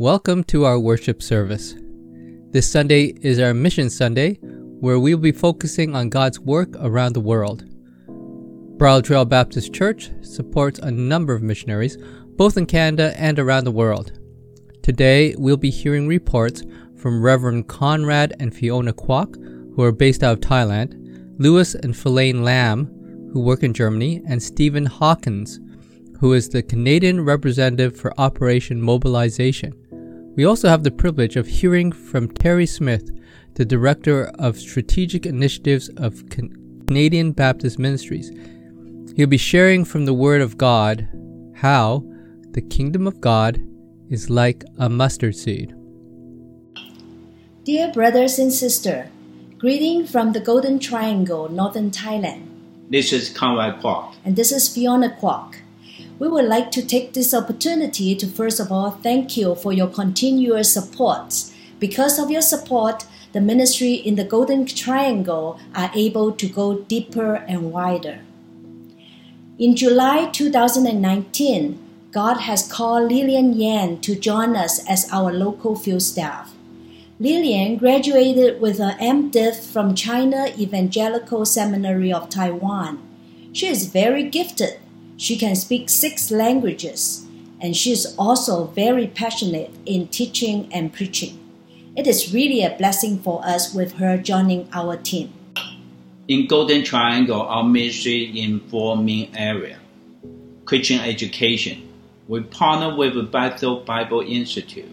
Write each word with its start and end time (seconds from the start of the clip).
Welcome 0.00 0.44
to 0.44 0.64
our 0.64 0.78
worship 0.78 1.22
service. 1.22 1.74
This 2.52 2.66
Sunday 2.66 3.12
is 3.20 3.38
our 3.38 3.52
Mission 3.52 3.90
Sunday, 3.90 4.36
where 4.80 4.98
we 4.98 5.14
will 5.14 5.20
be 5.20 5.30
focusing 5.30 5.94
on 5.94 6.08
God's 6.08 6.40
work 6.40 6.74
around 6.80 7.12
the 7.12 7.20
world. 7.20 7.66
Bridal 8.78 9.02
Trail 9.02 9.26
Baptist 9.26 9.74
Church 9.74 10.10
supports 10.22 10.78
a 10.78 10.90
number 10.90 11.34
of 11.34 11.42
missionaries, 11.42 11.98
both 12.38 12.56
in 12.56 12.64
Canada 12.64 13.12
and 13.18 13.38
around 13.38 13.64
the 13.64 13.72
world. 13.72 14.18
Today, 14.82 15.34
we'll 15.36 15.58
be 15.58 15.68
hearing 15.68 16.08
reports 16.08 16.62
from 16.96 17.22
Reverend 17.22 17.68
Conrad 17.68 18.32
and 18.40 18.54
Fiona 18.54 18.94
Kwok, 18.94 19.36
who 19.76 19.82
are 19.82 19.92
based 19.92 20.22
out 20.22 20.32
of 20.32 20.40
Thailand, 20.40 20.94
Lewis 21.38 21.74
and 21.74 21.94
Philaine 21.94 22.42
Lamb, 22.42 22.86
who 23.34 23.40
work 23.40 23.62
in 23.62 23.74
Germany, 23.74 24.22
and 24.26 24.42
Stephen 24.42 24.86
Hawkins, 24.86 25.60
who 26.20 26.32
is 26.32 26.48
the 26.48 26.62
Canadian 26.62 27.22
representative 27.22 27.94
for 27.94 28.18
Operation 28.18 28.80
Mobilization. 28.80 29.74
We 30.36 30.44
also 30.44 30.68
have 30.68 30.84
the 30.84 30.92
privilege 30.92 31.34
of 31.34 31.48
hearing 31.48 31.90
from 31.90 32.28
Terry 32.28 32.66
Smith, 32.66 33.10
the 33.54 33.64
Director 33.64 34.30
of 34.38 34.58
Strategic 34.58 35.26
Initiatives 35.26 35.88
of 35.96 36.22
Canadian 36.86 37.32
Baptist 37.32 37.80
Ministries. 37.80 38.30
He'll 39.16 39.26
be 39.26 39.36
sharing 39.36 39.84
from 39.84 40.04
the 40.04 40.14
Word 40.14 40.40
of 40.40 40.56
God 40.56 41.08
how 41.56 42.04
the 42.52 42.62
kingdom 42.62 43.08
of 43.08 43.20
God 43.20 43.60
is 44.08 44.30
like 44.30 44.64
a 44.78 44.88
mustard 44.88 45.34
seed. 45.34 45.74
Dear 47.64 47.92
brothers 47.92 48.38
and 48.38 48.52
sisters, 48.52 49.08
greeting 49.58 50.06
from 50.06 50.32
the 50.32 50.40
Golden 50.40 50.78
Triangle, 50.78 51.48
Northern 51.48 51.90
Thailand. 51.90 52.46
This 52.88 53.12
is 53.12 53.30
Conrad 53.30 53.82
Kwok. 53.82 54.14
And 54.24 54.36
this 54.36 54.52
is 54.52 54.68
Fiona 54.68 55.10
Kwok. 55.20 55.56
We 56.20 56.28
would 56.28 56.44
like 56.44 56.70
to 56.72 56.84
take 56.84 57.14
this 57.14 57.32
opportunity 57.32 58.14
to 58.14 58.26
first 58.26 58.60
of 58.60 58.70
all 58.70 58.90
thank 58.90 59.38
you 59.38 59.54
for 59.54 59.72
your 59.72 59.88
continuous 59.88 60.70
support. 60.70 61.32
Because 61.78 62.18
of 62.18 62.30
your 62.30 62.42
support, 62.42 63.06
the 63.32 63.40
ministry 63.40 63.94
in 63.94 64.16
the 64.16 64.24
Golden 64.24 64.66
Triangle 64.66 65.58
are 65.74 65.90
able 65.94 66.32
to 66.32 66.46
go 66.46 66.80
deeper 66.80 67.36
and 67.36 67.72
wider. 67.72 68.20
In 69.58 69.74
July 69.74 70.28
2019, 70.30 71.78
God 72.12 72.40
has 72.40 72.70
called 72.70 73.10
Lillian 73.10 73.54
Yan 73.54 74.02
to 74.02 74.14
join 74.14 74.56
us 74.56 74.86
as 74.86 75.10
our 75.10 75.32
local 75.32 75.74
field 75.74 76.02
staff. 76.02 76.52
Lillian 77.18 77.78
graduated 77.78 78.60
with 78.60 78.78
an 78.78 78.98
MDiv 78.98 79.72
from 79.72 79.94
China 79.94 80.48
Evangelical 80.58 81.46
Seminary 81.46 82.12
of 82.12 82.28
Taiwan. 82.28 83.00
She 83.54 83.68
is 83.68 83.86
very 83.86 84.24
gifted. 84.24 84.80
She 85.20 85.36
can 85.36 85.54
speak 85.54 85.90
six 85.90 86.30
languages, 86.30 87.26
and 87.60 87.76
she 87.76 87.92
is 87.92 88.14
also 88.18 88.68
very 88.68 89.06
passionate 89.06 89.70
in 89.84 90.08
teaching 90.08 90.66
and 90.72 90.90
preaching. 90.90 91.38
It 91.94 92.06
is 92.06 92.32
really 92.32 92.62
a 92.62 92.74
blessing 92.78 93.18
for 93.18 93.44
us 93.44 93.74
with 93.74 93.92
her 93.98 94.16
joining 94.16 94.66
our 94.72 94.96
team. 94.96 95.30
In 96.26 96.46
Golden 96.46 96.82
Triangle, 96.82 97.42
our 97.42 97.64
ministry 97.64 98.40
in 98.40 98.60
four 98.70 98.96
main 98.96 99.30
areas. 99.36 99.76
Christian 100.64 101.00
education. 101.00 101.86
We 102.26 102.40
partner 102.40 102.96
with 102.96 103.30
Bethel 103.30 103.80
Bible 103.80 104.22
Institute. 104.22 104.90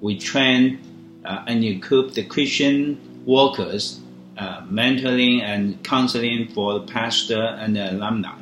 We 0.00 0.18
train 0.18 0.80
uh, 1.24 1.44
and 1.46 1.62
equip 1.62 2.14
the 2.14 2.24
Christian 2.24 2.98
workers, 3.24 4.00
uh, 4.36 4.62
mentoring 4.62 5.40
and 5.40 5.80
counseling 5.84 6.48
for 6.48 6.80
the 6.80 6.92
pastor 6.92 7.40
and 7.40 7.76
the 7.76 7.92
alumni. 7.92 8.41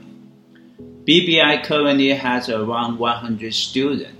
BBI 1.10 1.64
currently 1.64 2.10
has 2.10 2.48
around 2.48 3.00
100 3.00 3.52
students. 3.52 4.16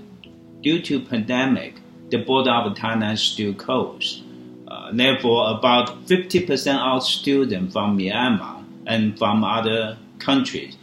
Due 0.59 0.81
to 0.81 0.99
pandemic, 0.99 1.75
the 2.09 2.17
border 2.17 2.51
of 2.51 2.73
Thailand 2.73 3.17
still 3.17 3.53
closed. 3.53 4.23
Uh, 4.67 4.91
therefore, 4.91 5.57
about 5.57 6.05
50% 6.07 6.77
of 6.79 7.01
students 7.05 7.71
from 7.71 7.97
Myanmar 7.97 8.65
and 8.85 9.17
from 9.17 9.45
other 9.45 9.97
countries 10.19 10.75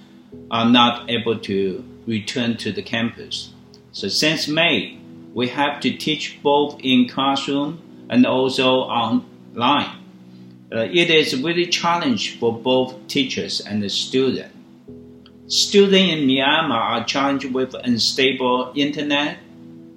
are 0.50 0.65
not 0.65 1.10
able 1.10 1.38
to 1.41 1.84
return 2.06 2.56
to 2.56 2.72
the 2.72 2.82
campus. 2.82 3.50
So 3.93 4.09
since 4.09 4.49
May, 4.49 4.99
we 5.34 5.49
have 5.49 5.78
to 5.81 5.94
teach 5.94 6.41
both 6.43 6.81
in 6.82 7.06
classroom 7.06 7.82
and 8.09 8.25
also 8.25 8.77
online. 8.77 9.99
Uh, 10.72 10.88
it 10.91 11.11
is 11.11 11.38
really 11.43 11.66
challenge 11.66 12.38
for 12.38 12.59
both 12.59 12.97
teachers 13.09 13.61
and 13.61 13.82
the 13.82 13.91
student. 13.91 14.55
Students 15.48 16.12
in 16.12 16.28
Myanmar 16.28 16.72
are 16.72 17.04
challenged 17.04 17.54
with 17.54 17.72
unstable 17.72 18.70
internet, 18.75 19.38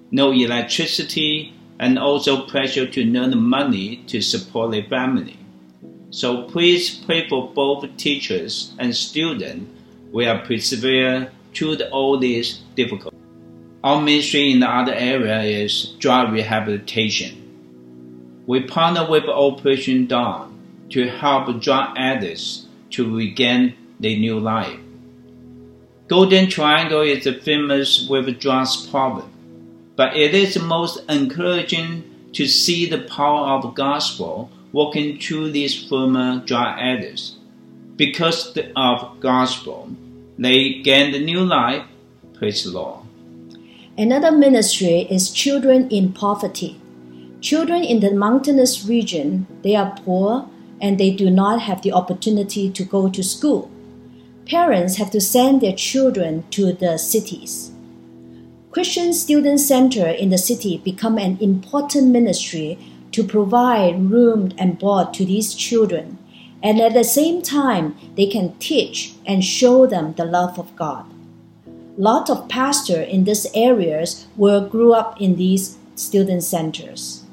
no 0.10 0.32
electricity, 0.32 1.54
and 1.78 2.00
also 2.00 2.48
pressure 2.48 2.88
to 2.88 3.18
earn 3.18 3.38
money 3.38 3.98
to 4.08 4.22
support 4.22 4.72
their 4.72 4.86
family. 4.86 5.38
So 6.10 6.44
please 6.44 6.96
pray 6.96 7.28
for 7.28 7.52
both 7.52 7.98
teachers 7.98 8.74
and 8.80 8.96
students. 8.96 9.70
We 10.14 10.26
are 10.26 10.40
persevere 10.40 11.34
through 11.54 11.80
all 11.92 12.18
these 12.18 12.62
difficulties. 12.76 13.20
Our 13.84 14.02
ministry 14.02 14.54
in 14.54 14.62
the 14.62 14.70
other 14.70 14.94
area 14.94 15.42
is 15.42 15.96
drug 16.00 16.32
rehabilitation. 16.32 18.46
We 18.48 18.62
partner 18.62 19.06
with 19.10 19.26
Operation 19.26 20.08
Dawn 20.08 20.88
to 20.92 21.10
help 21.10 21.62
drug 21.62 21.98
addicts 21.98 22.68
to 22.92 23.14
regain 23.14 23.76
their 24.00 24.16
new 24.16 24.40
life. 24.40 24.80
Golden 26.12 26.50
Triangle 26.50 27.04
is 27.04 27.26
famous 27.42 28.06
with 28.10 28.42
problem, 28.92 29.32
but 29.96 30.14
it 30.14 30.36
is 30.36 30.60
most 30.60 31.00
encouraging 31.08 32.04
to 32.34 32.48
see 32.48 32.86
the 32.86 33.04
power 33.04 33.48
of 33.52 33.74
gospel 33.76 34.52
working 34.74 35.18
through 35.18 35.52
these 35.52 35.88
former 35.88 36.44
dry 36.46 36.78
addicts. 36.78 37.38
Because 37.96 38.58
of 38.76 39.22
gospel, 39.22 39.90
they 40.38 40.82
gain 40.82 41.14
the 41.14 41.24
new 41.24 41.46
life. 41.46 41.86
Praise 42.34 42.66
the 42.66 42.72
Lord. 42.72 43.06
Another 43.98 44.34
ministry 44.34 45.08
is 45.10 45.32
children 45.32 45.88
in 45.90 46.12
poverty. 46.12 46.82
Children 47.40 47.86
in 47.86 48.02
the 48.02 48.12
mountainous 48.12 48.84
region, 48.86 49.48
they 49.62 49.78
are 49.78 49.98
poor 50.04 50.50
and 50.82 51.00
they 51.00 51.12
do 51.12 51.30
not 51.30 51.62
have 51.62 51.84
the 51.84 51.94
opportunity 51.94 52.70
to 52.70 52.84
go 52.84 53.10
to 53.10 53.24
school. 53.24 53.72
Parents 54.52 54.98
have 54.98 55.10
to 55.12 55.22
send 55.22 55.62
their 55.62 55.76
children 55.76 56.44
to 56.52 56.74
the 56.74 56.98
cities. 56.98 57.72
Christian 58.72 59.14
Student 59.14 59.60
Center 59.60 60.08
in 60.08 60.30
the 60.30 60.38
city 60.38 60.78
become 60.78 61.18
an 61.18 61.38
important 61.42 62.10
ministry 62.10 62.78
to 63.14 63.24
provide 63.24 64.12
room 64.12 64.52
and 64.58 64.78
board 64.78 65.14
to 65.16 65.26
these 65.26 65.56
children, 65.56 66.18
and 66.62 66.80
at 66.80 66.94
the 66.94 67.04
same 67.04 67.42
time 67.42 67.96
they 68.16 68.28
can 68.28 68.58
teach 68.60 69.14
and 69.26 69.44
show 69.44 69.88
them 69.88 70.14
the 70.14 70.26
love 70.26 70.60
of 70.60 70.76
God 70.76 71.06
lot 71.98 72.30
of 72.30 72.48
pastors 72.50 73.08
in 73.08 73.26
these 73.26 73.46
areas 73.54 74.26
were 74.36 74.68
grew 74.68 74.94
up 74.94 75.20
in 75.22 75.36
these 75.36 75.78
student 75.96 76.44
centers. 76.44 77.24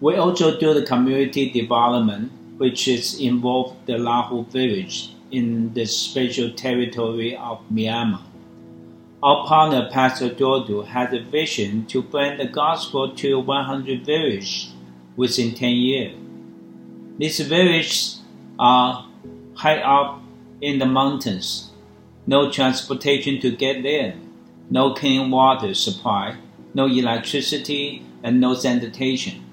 We 0.00 0.16
also 0.16 0.58
do 0.58 0.74
the 0.74 0.86
community 0.86 1.50
development, 1.50 2.32
which 2.56 2.88
is 2.88 3.20
involved 3.20 3.86
the 3.86 3.94
Lahu 3.94 4.46
village 4.48 5.13
in 5.34 5.74
the 5.74 5.86
special 5.86 6.50
territory 6.52 7.36
of 7.36 7.60
Myanmar. 7.72 8.22
Our 9.22 9.46
partner, 9.46 9.88
Pastor 9.90 10.32
Dodo, 10.32 10.82
has 10.82 11.12
a 11.12 11.20
vision 11.20 11.86
to 11.86 12.02
bring 12.02 12.36
the 12.38 12.46
gospel 12.46 13.14
to 13.16 13.38
100 13.40 14.04
villages 14.04 14.72
within 15.16 15.54
10 15.54 15.70
years. 15.70 16.16
These 17.18 17.40
villages 17.40 18.20
are 18.58 19.08
high 19.54 19.78
up 19.78 20.20
in 20.60 20.78
the 20.78 20.86
mountains 20.86 21.70
no 22.26 22.50
transportation 22.50 23.40
to 23.40 23.54
get 23.54 23.82
there, 23.82 24.14
no 24.70 24.94
clean 24.94 25.30
water 25.30 25.74
supply, 25.74 26.36
no 26.72 26.86
electricity, 26.86 28.04
and 28.22 28.40
no 28.40 28.54
sanitation. 28.54 29.44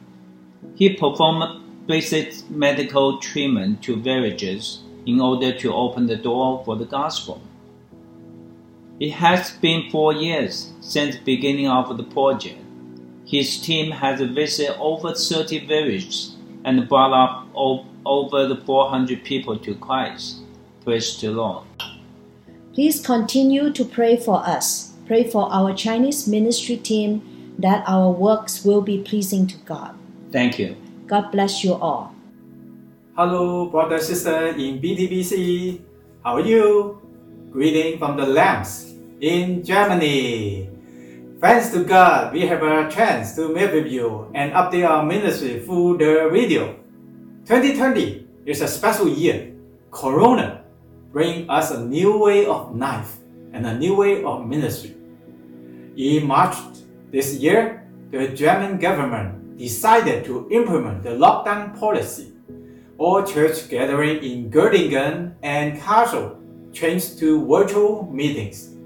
He 0.75 0.93
performed 0.95 1.87
basic 1.87 2.49
medical 2.49 3.19
treatment 3.19 3.83
to 3.83 3.97
villages 3.97 4.79
in 5.05 5.19
order 5.19 5.51
to 5.59 5.73
open 5.73 6.07
the 6.07 6.15
door 6.15 6.63
for 6.65 6.75
the 6.75 6.85
gospel. 6.85 7.41
It 8.99 9.11
has 9.11 9.51
been 9.51 9.89
four 9.89 10.13
years 10.13 10.71
since 10.79 11.15
the 11.15 11.23
beginning 11.23 11.67
of 11.67 11.97
the 11.97 12.03
project. 12.03 12.59
His 13.25 13.59
team 13.59 13.91
has 13.91 14.21
visited 14.21 14.77
over 14.77 15.13
30 15.15 15.65
villages 15.65 16.35
and 16.65 16.87
brought 16.87 17.13
up 17.13 17.47
over 17.55 18.47
the 18.47 18.61
400 18.65 19.23
people 19.23 19.57
to 19.57 19.73
Christ. 19.75 20.41
Praise 20.83 21.19
the 21.19 21.31
Lord. 21.31 21.65
Please 22.73 23.05
continue 23.05 23.71
to 23.73 23.83
pray 23.83 24.17
for 24.17 24.37
us. 24.47 24.93
Pray 25.07 25.29
for 25.29 25.51
our 25.51 25.73
Chinese 25.73 26.27
ministry 26.27 26.77
team 26.77 27.55
that 27.57 27.83
our 27.87 28.11
works 28.11 28.63
will 28.63 28.81
be 28.81 28.99
pleasing 28.99 29.47
to 29.47 29.57
God. 29.57 29.97
Thank 30.31 30.59
you. 30.59 30.75
God 31.07 31.31
bless 31.31 31.63
you 31.63 31.73
all. 31.73 32.15
Hello, 33.11 33.67
brother 33.67 33.99
sister 33.99 34.55
in 34.55 34.79
BTBC. 34.79 35.83
How 36.23 36.39
are 36.39 36.47
you? 36.47 36.95
Greeting 37.51 37.99
from 37.99 38.15
the 38.15 38.23
Lambs 38.23 38.95
in 39.19 39.65
Germany. 39.65 40.69
Thanks 41.41 41.75
to 41.75 41.83
God, 41.83 42.31
we 42.31 42.47
have 42.47 42.63
a 42.63 42.87
chance 42.87 43.35
to 43.35 43.51
meet 43.51 43.73
with 43.73 43.91
you 43.91 44.31
and 44.33 44.53
update 44.53 44.87
our 44.87 45.03
ministry 45.03 45.59
through 45.59 45.99
the 45.99 46.31
video. 46.31 46.79
2020 47.51 48.47
is 48.47 48.61
a 48.61 48.67
special 48.71 49.09
year. 49.09 49.51
Corona 49.91 50.63
bring 51.11 51.49
us 51.49 51.71
a 51.71 51.83
new 51.83 52.15
way 52.15 52.45
of 52.45 52.73
life 52.77 53.19
and 53.51 53.67
a 53.67 53.75
new 53.77 53.93
way 53.93 54.23
of 54.23 54.47
ministry. 54.47 54.95
In 55.97 56.27
March 56.27 56.55
this 57.11 57.35
year, 57.35 57.83
the 58.09 58.29
German 58.29 58.79
government 58.79 59.57
decided 59.57 60.23
to 60.23 60.47
implement 60.49 61.03
the 61.03 61.19
lockdown 61.19 61.77
policy. 61.77 62.30
All 63.01 63.25
church 63.25 63.65
gatherings 63.65 64.21
in 64.21 64.53
Göttingen 64.53 65.33
and 65.41 65.73
Kassel 65.81 66.37
changed 66.71 67.17
to 67.17 67.41
virtual 67.49 68.05
meetings. 68.13 68.77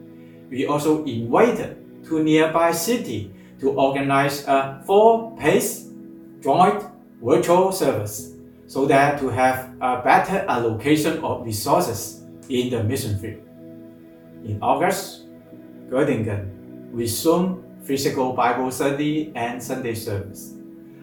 We 0.49 0.67
also 0.67 1.03
invited 1.03 1.75
to 2.07 2.23
nearby 2.23 2.71
city 2.71 3.35
to 3.59 3.75
organize 3.75 4.47
a 4.47 4.79
four-pace 4.87 5.91
joint 6.39 6.87
virtual 7.19 7.73
service 7.73 8.31
so 8.67 8.85
that 8.87 9.19
to 9.19 9.27
have 9.27 9.75
a 9.83 9.99
better 9.99 10.47
allocation 10.47 11.19
of 11.19 11.43
resources 11.43 12.23
in 12.47 12.71
the 12.71 12.87
mission 12.87 13.19
field. 13.19 13.43
In 14.47 14.63
August, 14.63 15.27
Göttingen 15.91 16.47
resumed 16.95 17.59
physical 17.83 18.31
Bible 18.31 18.71
study 18.71 19.33
and 19.35 19.61
Sunday 19.61 19.93
service. 19.93 20.55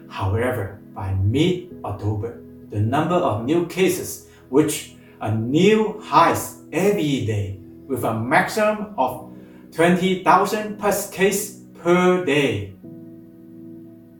However, 0.08 0.80
by 0.94 1.12
mid-October, 1.20 2.41
the 2.72 2.80
number 2.80 3.14
of 3.14 3.44
new 3.44 3.66
cases 3.66 4.28
which 4.48 4.96
a 5.20 5.32
new 5.32 6.00
highs 6.00 6.62
every 6.72 7.26
day 7.26 7.58
with 7.86 8.02
a 8.02 8.18
maximum 8.18 8.94
of 8.96 9.30
20,000 9.72 10.78
plus 10.78 11.10
cases 11.10 11.62
per 11.74 12.24
day. 12.24 12.74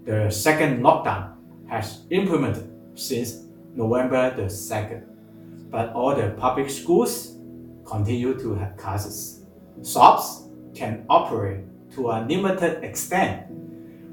The 0.05 0.31
second 0.31 0.83
lockdown 0.83 1.35
has 1.69 2.05
implemented 2.11 2.71
since 2.95 3.45
November 3.75 4.35
the 4.37 4.43
2nd, 4.43 5.05
but 5.71 5.93
all 5.95 6.15
the 6.15 6.31
public 6.39 6.69
schools 6.69 7.39
continue 7.87 8.39
to 8.39 8.55
have 8.55 8.77
classes. 8.77 9.45
Shops 9.83 10.49
can 10.75 11.05
operate 11.09 11.65
to 11.95 12.11
a 12.11 12.25
limited 12.29 12.85
extent, 12.85 13.51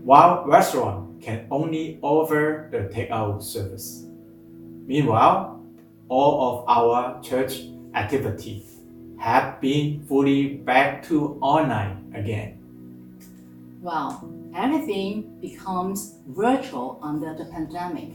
while 0.03 0.45
restaurants 0.45 1.23
can 1.23 1.45
only 1.51 1.99
offer 2.01 2.69
the 2.71 2.89
takeout 2.93 3.43
service. 3.43 4.08
Meanwhile, 4.89 5.61
all 6.07 6.33
of 6.41 6.65
our 6.67 7.21
church 7.21 7.61
activity 7.93 8.65
have 9.19 9.61
been 9.61 10.03
fully 10.07 10.55
back 10.55 11.03
to 11.09 11.37
online 11.41 12.11
again. 12.15 12.57
Well, 13.83 14.27
everything 14.55 15.37
becomes 15.41 16.15
virtual 16.29 16.97
under 17.03 17.35
the 17.35 17.45
pandemic. 17.45 18.09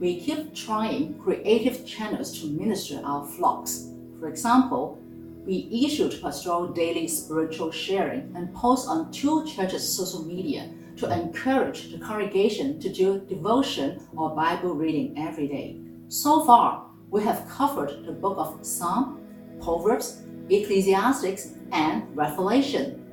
We 0.00 0.18
keep 0.18 0.56
trying 0.56 1.20
creative 1.20 1.86
channels 1.86 2.40
to 2.40 2.48
minister 2.48 3.00
our 3.04 3.24
flocks. 3.24 3.86
For 4.18 4.28
example, 4.28 4.98
we 5.46 5.68
issued 5.70 6.20
pastoral 6.20 6.66
daily 6.66 7.06
spiritual 7.06 7.70
sharing 7.70 8.34
and 8.34 8.52
post 8.56 8.88
on 8.88 9.12
two 9.12 9.46
churches' 9.46 9.88
social 9.88 10.24
media 10.24 10.68
to 10.96 11.12
encourage 11.12 11.92
the 11.92 11.98
congregation 11.98 12.80
to 12.80 12.92
do 12.92 13.20
devotion 13.28 14.02
or 14.16 14.34
Bible 14.34 14.74
reading 14.74 15.16
every 15.16 15.46
day. 15.46 15.78
So 16.10 16.42
far, 16.42 16.86
we 17.10 17.22
have 17.24 17.46
covered 17.50 18.06
the 18.06 18.12
book 18.12 18.38
of 18.38 18.64
Psalm, 18.64 19.20
Proverbs, 19.60 20.22
Ecclesiastics, 20.48 21.50
and 21.70 22.16
Revelation. 22.16 23.04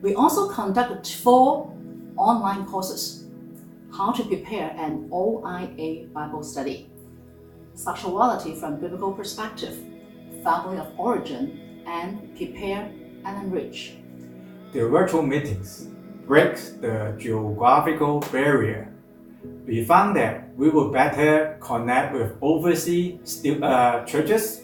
We 0.00 0.14
also 0.14 0.48
conducted 0.48 1.04
four 1.12 1.76
online 2.16 2.66
courses 2.66 3.24
How 3.92 4.12
to 4.12 4.22
prepare 4.22 4.70
an 4.78 5.08
OIA 5.10 6.06
Bible 6.12 6.44
study, 6.44 6.88
Sexuality 7.74 8.54
from 8.54 8.78
Biblical 8.78 9.12
Perspective, 9.12 9.76
Family 10.44 10.78
of 10.78 10.86
Origin, 10.96 11.82
and 11.84 12.36
Prepare 12.36 12.92
and 13.24 13.44
Enrich. 13.44 13.96
The 14.72 14.86
virtual 14.86 15.22
meetings 15.22 15.88
break 16.28 16.54
the 16.80 17.12
geographical 17.18 18.20
barrier. 18.30 18.94
We 19.66 19.84
found 19.84 20.14
that 20.14 20.49
we 20.60 20.68
will 20.68 20.90
better 20.90 21.56
connect 21.58 22.12
with 22.12 22.36
overseas 22.42 23.42
uh, 23.62 24.04
churches 24.04 24.60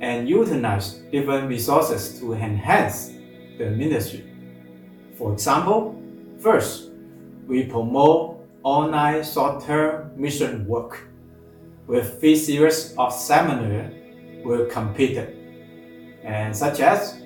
and 0.00 0.28
utilize 0.28 0.92
different 1.10 1.48
resources 1.48 2.20
to 2.20 2.34
enhance 2.34 3.10
the 3.58 3.68
ministry. 3.68 4.24
For 5.18 5.32
example, 5.32 6.00
first, 6.38 6.90
we 7.48 7.64
promote 7.64 8.46
online 8.62 9.24
short-term 9.24 10.12
mission 10.14 10.68
work 10.68 11.08
with 11.88 12.20
three 12.20 12.36
series 12.36 12.94
of 12.96 13.12
seminars 13.12 13.92
were 14.44 14.66
completed, 14.66 15.36
and 16.22 16.56
such 16.56 16.78
as 16.78 17.16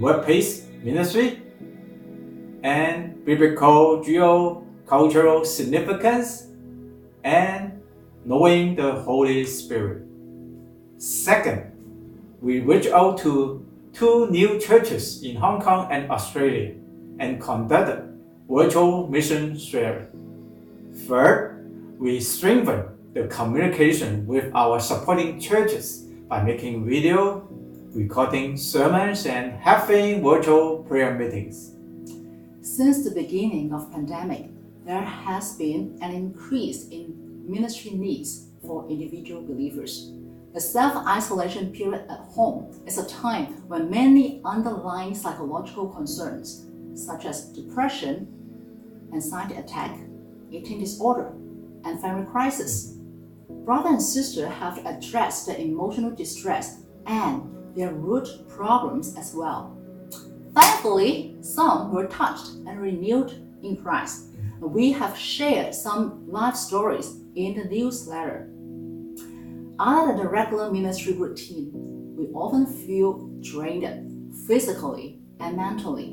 workplace 0.00 0.66
ministry 0.82 1.40
and 2.64 3.24
biblical 3.24 4.02
geo-cultural 4.02 5.44
significance 5.44 6.49
and 7.24 7.80
knowing 8.24 8.76
the 8.76 8.92
Holy 8.92 9.44
Spirit. 9.44 10.02
Second, 10.98 11.72
we 12.40 12.60
reached 12.60 12.88
out 12.88 13.18
to 13.18 13.66
two 13.92 14.30
new 14.30 14.58
churches 14.58 15.22
in 15.22 15.36
Hong 15.36 15.60
Kong 15.60 15.88
and 15.90 16.10
Australia 16.10 16.74
and 17.18 17.40
conducted 17.40 18.06
virtual 18.48 19.08
mission 19.08 19.56
sharing. 19.58 20.08
Third, 21.06 21.98
we 21.98 22.20
strengthened 22.20 22.84
the 23.14 23.26
communication 23.28 24.26
with 24.26 24.50
our 24.54 24.80
supporting 24.80 25.40
churches 25.40 26.06
by 26.28 26.42
making 26.42 26.86
video, 26.86 27.48
recording 27.92 28.56
sermons, 28.56 29.26
and 29.26 29.52
having 29.52 30.22
virtual 30.22 30.84
prayer 30.84 31.18
meetings. 31.18 31.72
Since 32.62 33.04
the 33.04 33.10
beginning 33.10 33.72
of 33.72 33.90
pandemic, 33.90 34.50
there 34.90 35.02
has 35.02 35.54
been 35.54 35.96
an 36.02 36.10
increase 36.10 36.88
in 36.88 37.14
ministry 37.48 37.92
needs 37.92 38.48
for 38.60 38.90
individual 38.90 39.40
believers. 39.40 40.10
The 40.52 40.60
self-isolation 40.60 41.70
period 41.70 42.06
at 42.10 42.18
home 42.18 42.74
is 42.88 42.98
a 42.98 43.06
time 43.06 43.68
when 43.68 43.88
many 43.88 44.42
underlying 44.44 45.14
psychological 45.14 45.90
concerns, 45.90 46.66
such 46.96 47.24
as 47.24 47.52
depression, 47.52 48.26
anxiety 49.14 49.54
attack, 49.54 49.96
eating 50.50 50.80
disorder, 50.80 51.34
and 51.84 52.00
family 52.00 52.26
crisis. 52.26 52.96
Brother 53.64 53.90
and 53.90 54.02
sister 54.02 54.48
have 54.48 54.82
to 54.82 54.88
address 54.88 55.46
the 55.46 55.56
emotional 55.60 56.10
distress 56.10 56.80
and 57.06 57.76
their 57.76 57.92
root 57.92 58.26
problems 58.48 59.16
as 59.16 59.36
well. 59.36 59.78
Thankfully, 60.52 61.36
some 61.42 61.92
were 61.92 62.08
touched 62.08 62.48
and 62.66 62.80
renewed 62.80 63.30
in 63.62 63.76
Christ. 63.76 64.29
We 64.60 64.92
have 64.92 65.16
shared 65.16 65.74
some 65.74 66.30
life 66.30 66.54
stories 66.54 67.16
in 67.34 67.54
the 67.54 67.64
newsletter. 67.64 68.50
Than 69.78 70.16
the 70.16 70.28
regular 70.28 70.70
ministry 70.70 71.14
routine, 71.14 71.72
we 72.16 72.26
often 72.34 72.66
feel 72.66 73.28
drained 73.40 74.34
physically 74.46 75.20
and 75.40 75.56
mentally 75.56 76.12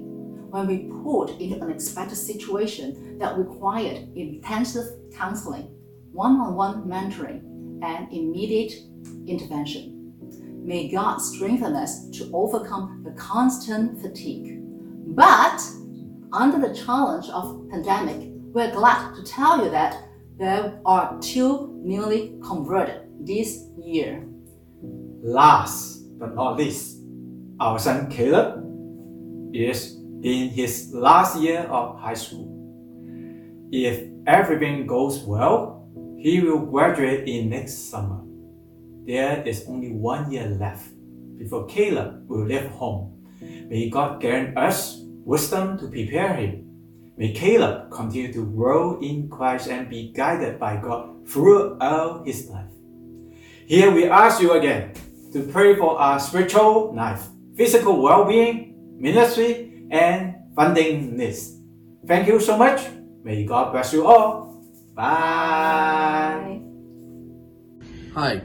when 0.50 0.66
we 0.68 0.89
put 1.04 1.32
into 1.42 1.58
an 1.58 1.63
unexpected 1.63 2.16
situation 2.16 3.18
that 3.20 3.38
required 3.38 4.08
intensive 4.16 4.86
counseling, 5.13 5.70
one-on-one 6.13 6.86
mentoring, 6.86 7.42
and 7.84 8.12
immediate 8.13 8.74
intervention. 9.27 10.13
May 10.66 10.89
God 10.89 11.18
strengthen 11.18 11.75
us 11.75 12.10
to 12.12 12.32
overcome 12.34 13.04
the 13.04 13.12
constant 13.12 14.01
fatigue. 14.01 14.60
But 15.16 15.62
under 16.32 16.66
the 16.66 16.74
challenge 16.74 17.27
of 17.30 17.70
pandemic, 17.70 18.32
we're 18.54 18.72
glad 18.72 19.16
to 19.16 19.24
tell 19.24 19.63
you 19.63 19.70
that 19.72 20.04
there 20.38 20.80
are 20.86 21.18
two 21.20 21.80
newly 21.84 22.38
converted 22.44 23.01
this 23.22 23.66
year. 23.77 24.25
Last 25.22 26.04
but 26.20 26.36
not 26.36 26.58
least, 26.58 26.98
our 27.60 27.80
son 27.80 28.10
Caleb 28.10 28.63
is 29.54 29.96
in 30.24 30.50
his 30.50 30.94
last 30.94 31.39
year 31.39 31.62
of 31.70 32.00
high 32.00 32.13
school. 32.13 32.48
If 33.72 34.10
everything 34.25 34.88
goes 34.88 35.20
well, 35.20 35.89
he 36.18 36.42
will 36.42 36.66
graduate 36.66 37.27
in 37.27 37.50
next 37.50 37.89
summer. 37.89 38.22
There 39.06 39.44
is 39.44 39.66
only 39.68 39.92
one 39.92 40.32
year 40.32 40.48
left 40.60 40.88
before 41.38 41.66
Caleb 41.68 42.27
will 42.27 42.46
leave 42.46 42.68
home. 42.72 43.25
May 43.42 43.89
God 43.89 44.20
grant 44.22 44.58
us 44.58 45.01
wisdom 45.25 45.77
to 45.80 45.88
prepare 45.88 46.34
him. 46.34 46.67
May 47.18 47.34
Caleb 47.34 47.90
continue 47.90 48.32
to 48.32 48.46
grow 48.46 49.02
in 49.02 49.28
Christ 49.28 49.68
and 49.70 49.90
be 49.90 50.14
guided 50.14 50.60
by 50.60 50.78
God 50.78 51.28
throughout 51.28 52.28
his 52.28 52.48
life. 52.48 52.70
Here 53.66 53.90
we 53.90 54.06
ask 54.06 54.40
you 54.40 54.54
again 54.54 54.94
to 55.34 55.42
pray 55.42 55.76
for 55.76 56.00
our 56.00 56.20
spiritual 56.20 56.94
life, 56.94 57.26
physical 57.58 58.04
well-being, 58.04 58.78
ministry, 59.02 59.88
and 59.90 60.36
funding 60.56 61.18
needs. 61.18 61.58
Thank 62.06 62.28
you 62.28 62.40
so 62.40 62.56
much. 62.56 62.86
May 63.24 63.46
God 63.46 63.72
bless 63.72 63.92
you 63.94 64.06
all. 64.06 64.62
Bye. 64.94 66.62
Hi, 68.14 68.42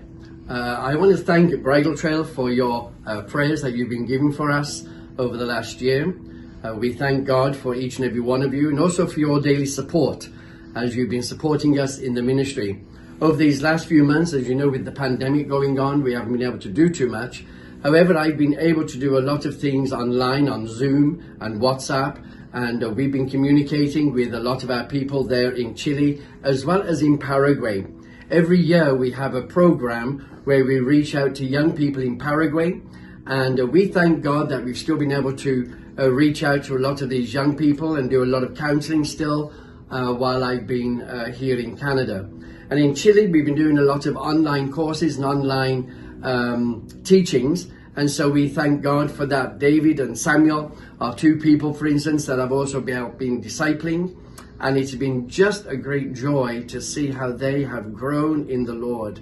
uh, 0.49 0.81
I 0.81 0.97
want 0.97 1.15
to 1.15 1.23
thank 1.23 1.63
Bridal 1.63 1.95
Trail 1.95 2.25
for 2.25 2.51
your 2.51 2.91
uh, 3.07 3.21
prayers 3.29 3.61
that 3.61 3.75
you've 3.75 3.91
been 3.91 4.07
giving 4.07 4.33
for 4.33 4.51
us 4.51 4.89
over 5.19 5.37
the 5.37 5.45
last 5.45 5.83
year. 5.83 6.17
Uh, 6.65 6.73
we 6.77 6.93
thank 6.93 7.25
God 7.25 7.57
for 7.57 7.75
each 7.75 7.97
and 7.97 8.07
every 8.07 8.21
one 8.21 8.41
of 8.41 8.55
you 8.55 8.69
and 8.71 8.79
also 8.79 9.05
for 9.05 9.19
your 9.19 9.41
daily 9.41 9.67
support 9.67 10.29
as 10.77 10.95
you've 10.95 11.11
been 11.11 11.23
supporting 11.23 11.81
us 11.81 11.99
in 11.99 12.15
the 12.15 12.23
ministry. 12.23 12.81
Over 13.21 13.37
these 13.37 13.63
last 13.63 13.89
few 13.89 14.05
months, 14.05 14.33
as 14.33 14.49
you 14.49 14.55
know, 14.55 14.69
with 14.69 14.85
the 14.85 14.93
pandemic 14.93 15.49
going 15.49 15.81
on, 15.81 16.05
we 16.05 16.13
haven't 16.13 16.33
been 16.33 16.47
able 16.47 16.61
to 16.61 16.69
do 16.69 16.89
too 16.89 17.09
much. 17.09 17.45
However, 17.83 18.17
I've 18.17 18.39
been 18.39 18.57
able 18.61 18.87
to 18.87 18.97
do 18.97 19.19
a 19.19 19.21
lot 19.21 19.45
of 19.45 19.61
things 19.61 19.93
online 19.93 20.49
on 20.49 20.69
Zoom 20.69 21.37
and 21.41 21.61
WhatsApp, 21.61 22.25
and 22.53 22.85
uh, 22.85 22.91
we've 22.91 23.11
been 23.11 23.29
communicating 23.29 24.13
with 24.13 24.33
a 24.33 24.41
lot 24.41 24.63
of 24.63 24.71
our 24.71 24.85
people 24.85 25.25
there 25.25 25.51
in 25.51 25.75
Chile 25.75 26.23
as 26.45 26.65
well 26.65 26.83
as 26.83 27.03
in 27.03 27.19
Paraguay. 27.19 27.85
Every 28.31 28.61
year 28.61 28.95
we 28.95 29.11
have 29.11 29.35
a 29.35 29.43
program 29.43 30.41
where 30.45 30.65
we 30.65 30.79
reach 30.79 31.17
out 31.17 31.35
to 31.37 31.45
young 31.45 31.77
people 31.77 32.03
in 32.03 32.19
Paraguay, 32.19 32.81
and 33.27 33.59
uh, 33.59 33.67
we 33.67 33.89
thank 33.89 34.23
God 34.23 34.49
that 34.51 34.65
we've 34.65 34.79
still 34.79 34.97
been 34.97 35.13
able 35.13 35.35
to 35.39 35.82
uh, 35.99 36.11
reach 36.11 36.43
out 36.43 36.65
to 36.65 36.77
a 36.77 36.79
lot 36.79 37.03
of 37.03 37.09
these 37.09 37.33
young 37.33 37.57
people 37.57 37.97
and 37.97 38.09
do 38.09 38.23
a 38.23 38.27
lot 38.27 38.43
of 38.43 38.57
counseling 38.57 39.05
still 39.05 39.53
uh, 39.91 40.13
while 40.13 40.43
I've 40.43 40.67
been 40.67 41.03
uh, 41.03 41.31
here 41.33 41.59
in 41.59 41.77
Canada. 41.77 42.29
And 42.71 42.81
in 42.81 42.95
Chile, 42.95 43.27
we've 43.27 43.45
been 43.45 43.55
doing 43.55 43.79
a 43.79 43.83
lot 43.83 44.07
of 44.07 44.17
online 44.17 44.73
courses 44.73 45.17
and 45.17 45.27
online 45.27 46.21
um, 46.23 46.89
teachings. 47.05 47.69
And 47.97 48.11
so 48.11 48.31
we 48.31 48.49
thank 48.49 48.81
God 48.81 49.11
for 49.11 49.27
that. 49.27 49.59
David 49.59 50.01
and 50.01 50.19
Samuel 50.19 50.75
are 50.99 51.15
two 51.15 51.37
people, 51.37 51.75
for 51.75 51.87
instance, 51.87 52.25
that 52.27 52.41
I've 52.41 52.53
also 52.53 52.81
been, 52.81 53.11
been 53.19 53.43
discipling. 53.43 54.17
And 54.61 54.79
it's 54.79 54.95
been 54.95 55.29
just 55.29 55.67
a 55.67 55.77
great 55.77 56.15
joy 56.15 56.63
to 56.69 56.81
see 56.81 57.11
how 57.11 57.33
they 57.33 57.65
have 57.65 57.93
grown 57.93 58.49
in 58.49 58.65
the 58.65 58.73
Lord. 58.73 59.21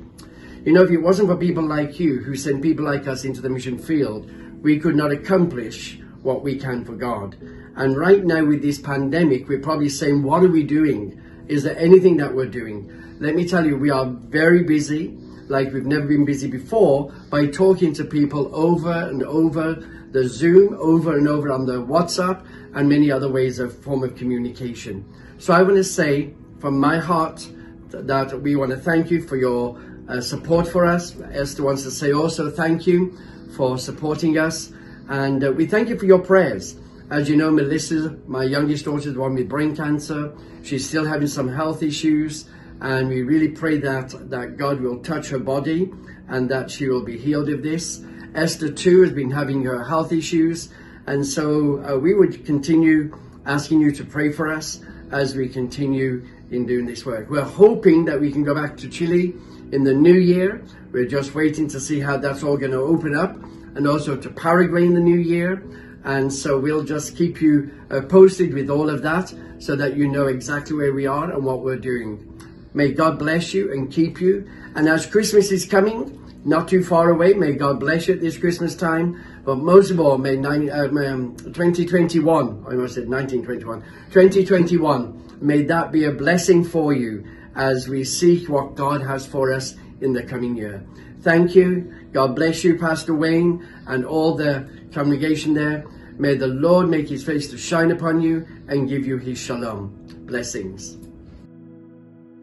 You 0.64 0.72
know, 0.72 0.82
if 0.82 0.90
it 0.90 0.98
wasn't 0.98 1.28
for 1.28 1.36
people 1.36 1.66
like 1.66 1.98
you 1.98 2.18
who 2.18 2.36
send 2.36 2.62
people 2.62 2.84
like 2.84 3.08
us 3.08 3.24
into 3.24 3.40
the 3.40 3.48
mission 3.48 3.78
field, 3.78 4.30
we 4.62 4.78
could 4.78 4.94
not 4.94 5.10
accomplish 5.10 5.99
what 6.22 6.42
we 6.42 6.56
can 6.56 6.84
for 6.84 6.94
God. 6.94 7.36
And 7.76 7.96
right 7.96 8.24
now, 8.24 8.44
with 8.44 8.62
this 8.62 8.78
pandemic, 8.78 9.48
we're 9.48 9.60
probably 9.60 9.88
saying, 9.88 10.22
What 10.22 10.42
are 10.42 10.48
we 10.48 10.62
doing? 10.62 11.20
Is 11.48 11.62
there 11.62 11.78
anything 11.78 12.16
that 12.18 12.34
we're 12.34 12.46
doing? 12.46 12.92
Let 13.18 13.34
me 13.34 13.46
tell 13.46 13.66
you, 13.66 13.76
we 13.76 13.90
are 13.90 14.06
very 14.06 14.62
busy, 14.62 15.18
like 15.48 15.72
we've 15.72 15.86
never 15.86 16.06
been 16.06 16.24
busy 16.24 16.48
before, 16.48 17.12
by 17.30 17.46
talking 17.46 17.92
to 17.94 18.04
people 18.04 18.54
over 18.54 18.92
and 18.92 19.22
over 19.22 19.74
the 20.12 20.26
Zoom, 20.28 20.76
over 20.80 21.16
and 21.16 21.28
over 21.28 21.52
on 21.52 21.66
the 21.66 21.84
WhatsApp, 21.84 22.44
and 22.74 22.88
many 22.88 23.10
other 23.10 23.30
ways 23.30 23.58
of 23.58 23.76
form 23.82 24.02
of 24.04 24.16
communication. 24.16 25.04
So 25.38 25.52
I 25.52 25.62
want 25.62 25.76
to 25.76 25.84
say 25.84 26.34
from 26.60 26.78
my 26.78 26.98
heart 26.98 27.48
that 27.88 28.40
we 28.40 28.56
want 28.56 28.70
to 28.70 28.76
thank 28.76 29.10
you 29.10 29.22
for 29.22 29.36
your 29.36 29.80
uh, 30.08 30.20
support 30.20 30.68
for 30.68 30.86
us. 30.86 31.18
Esther 31.32 31.62
wants 31.62 31.82
to 31.82 31.90
say 31.90 32.12
also 32.12 32.50
thank 32.50 32.86
you 32.86 33.18
for 33.56 33.78
supporting 33.78 34.38
us. 34.38 34.72
And 35.10 35.42
uh, 35.42 35.50
we 35.50 35.66
thank 35.66 35.88
you 35.88 35.98
for 35.98 36.06
your 36.06 36.20
prayers. 36.20 36.76
As 37.10 37.28
you 37.28 37.34
know, 37.34 37.50
Melissa, 37.50 38.16
my 38.28 38.44
youngest 38.44 38.84
daughter, 38.84 39.08
is 39.08 39.14
the 39.14 39.20
one 39.20 39.34
with 39.34 39.48
brain 39.48 39.74
cancer. 39.74 40.32
She's 40.62 40.88
still 40.88 41.04
having 41.04 41.26
some 41.26 41.52
health 41.52 41.82
issues. 41.82 42.48
And 42.80 43.08
we 43.08 43.22
really 43.22 43.48
pray 43.48 43.78
that, 43.78 44.30
that 44.30 44.56
God 44.56 44.80
will 44.80 45.00
touch 45.00 45.30
her 45.30 45.40
body 45.40 45.92
and 46.28 46.48
that 46.50 46.70
she 46.70 46.86
will 46.86 47.02
be 47.02 47.18
healed 47.18 47.48
of 47.48 47.64
this. 47.64 48.04
Esther, 48.36 48.70
too, 48.70 49.02
has 49.02 49.10
been 49.10 49.32
having 49.32 49.64
her 49.64 49.82
health 49.82 50.12
issues. 50.12 50.68
And 51.08 51.26
so 51.26 51.82
uh, 51.82 51.98
we 51.98 52.14
would 52.14 52.46
continue 52.46 53.12
asking 53.46 53.80
you 53.80 53.90
to 53.90 54.04
pray 54.04 54.30
for 54.30 54.46
us 54.46 54.80
as 55.10 55.34
we 55.34 55.48
continue 55.48 56.24
in 56.52 56.66
doing 56.66 56.86
this 56.86 57.04
work. 57.04 57.28
We're 57.28 57.42
hoping 57.42 58.04
that 58.04 58.20
we 58.20 58.30
can 58.30 58.44
go 58.44 58.54
back 58.54 58.76
to 58.76 58.88
Chile 58.88 59.34
in 59.72 59.82
the 59.82 59.92
new 59.92 60.14
year. 60.14 60.64
We're 60.92 61.08
just 61.08 61.34
waiting 61.34 61.66
to 61.70 61.80
see 61.80 61.98
how 61.98 62.16
that's 62.18 62.44
all 62.44 62.56
going 62.56 62.70
to 62.70 62.78
open 62.78 63.16
up 63.16 63.36
and 63.74 63.86
also 63.86 64.16
to 64.16 64.30
Paraguay 64.30 64.84
in 64.84 64.94
the 64.94 65.00
new 65.00 65.18
year. 65.18 65.64
And 66.04 66.32
so 66.32 66.58
we'll 66.58 66.84
just 66.84 67.16
keep 67.16 67.40
you 67.40 67.70
uh, 67.90 68.00
posted 68.02 68.54
with 68.54 68.70
all 68.70 68.88
of 68.88 69.02
that 69.02 69.34
so 69.58 69.76
that 69.76 69.96
you 69.96 70.08
know 70.08 70.26
exactly 70.26 70.76
where 70.76 70.92
we 70.92 71.06
are 71.06 71.30
and 71.30 71.44
what 71.44 71.62
we're 71.62 71.76
doing. 71.76 72.26
May 72.72 72.92
God 72.92 73.18
bless 73.18 73.52
you 73.52 73.72
and 73.72 73.92
keep 73.92 74.20
you. 74.20 74.48
And 74.74 74.88
as 74.88 75.04
Christmas 75.04 75.50
is 75.50 75.66
coming, 75.66 76.16
not 76.44 76.68
too 76.68 76.82
far 76.82 77.10
away, 77.10 77.34
may 77.34 77.52
God 77.52 77.80
bless 77.80 78.08
you 78.08 78.14
at 78.14 78.20
this 78.20 78.38
Christmas 78.38 78.74
time. 78.74 79.22
But 79.44 79.56
most 79.56 79.90
of 79.90 80.00
all, 80.00 80.16
may 80.16 80.36
nine, 80.36 80.70
uh, 80.70 80.84
um, 80.84 81.36
2021, 81.36 82.64
I 82.66 82.70
almost 82.70 82.94
said 82.94 83.08
1921, 83.08 83.82
2021, 84.10 85.38
may 85.40 85.62
that 85.64 85.92
be 85.92 86.04
a 86.04 86.12
blessing 86.12 86.64
for 86.64 86.92
you 86.92 87.26
as 87.54 87.88
we 87.88 88.04
seek 88.04 88.48
what 88.48 88.74
God 88.74 89.02
has 89.02 89.26
for 89.26 89.52
us 89.52 89.74
in 90.00 90.12
the 90.12 90.22
coming 90.22 90.56
year. 90.56 90.84
Thank 91.22 91.54
you. 91.54 91.94
God 92.12 92.34
bless 92.34 92.64
you, 92.64 92.76
Pastor 92.76 93.14
Wayne, 93.14 93.66
and 93.86 94.04
all 94.04 94.34
the 94.34 94.68
congregation 94.92 95.54
there. 95.54 95.84
May 96.18 96.34
the 96.34 96.48
Lord 96.48 96.88
make 96.88 97.08
his 97.08 97.22
face 97.22 97.48
to 97.50 97.58
shine 97.58 97.92
upon 97.92 98.20
you 98.20 98.46
and 98.66 98.88
give 98.88 99.06
you 99.06 99.16
his 99.16 99.38
shalom. 99.38 99.96
Blessings. 100.26 100.98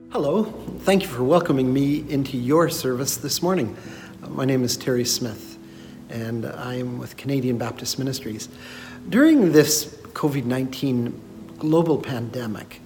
Hello. 0.10 0.46
Thank 0.80 1.04
you 1.04 1.10
for 1.10 1.24
welcoming 1.24 1.74
me 1.74 2.10
into 2.10 2.38
your 2.38 2.70
service 2.70 3.18
this 3.18 3.44
morning. 3.44 3.76
Uh, 4.24 4.30
my 4.30 4.46
name 4.46 4.64
is 4.64 4.78
Terry 4.78 5.04
Smith, 5.04 5.58
and 6.10 6.46
I 6.46 6.76
am 6.76 6.98
with 6.98 7.18
Canadian 7.18 7.58
Baptist 7.58 8.00
Ministries. 8.00 8.48
During 9.10 9.52
this 9.52 9.86
COVID 10.14 10.46
19 10.46 11.56
global 11.60 11.98
pandemic, 11.98 12.82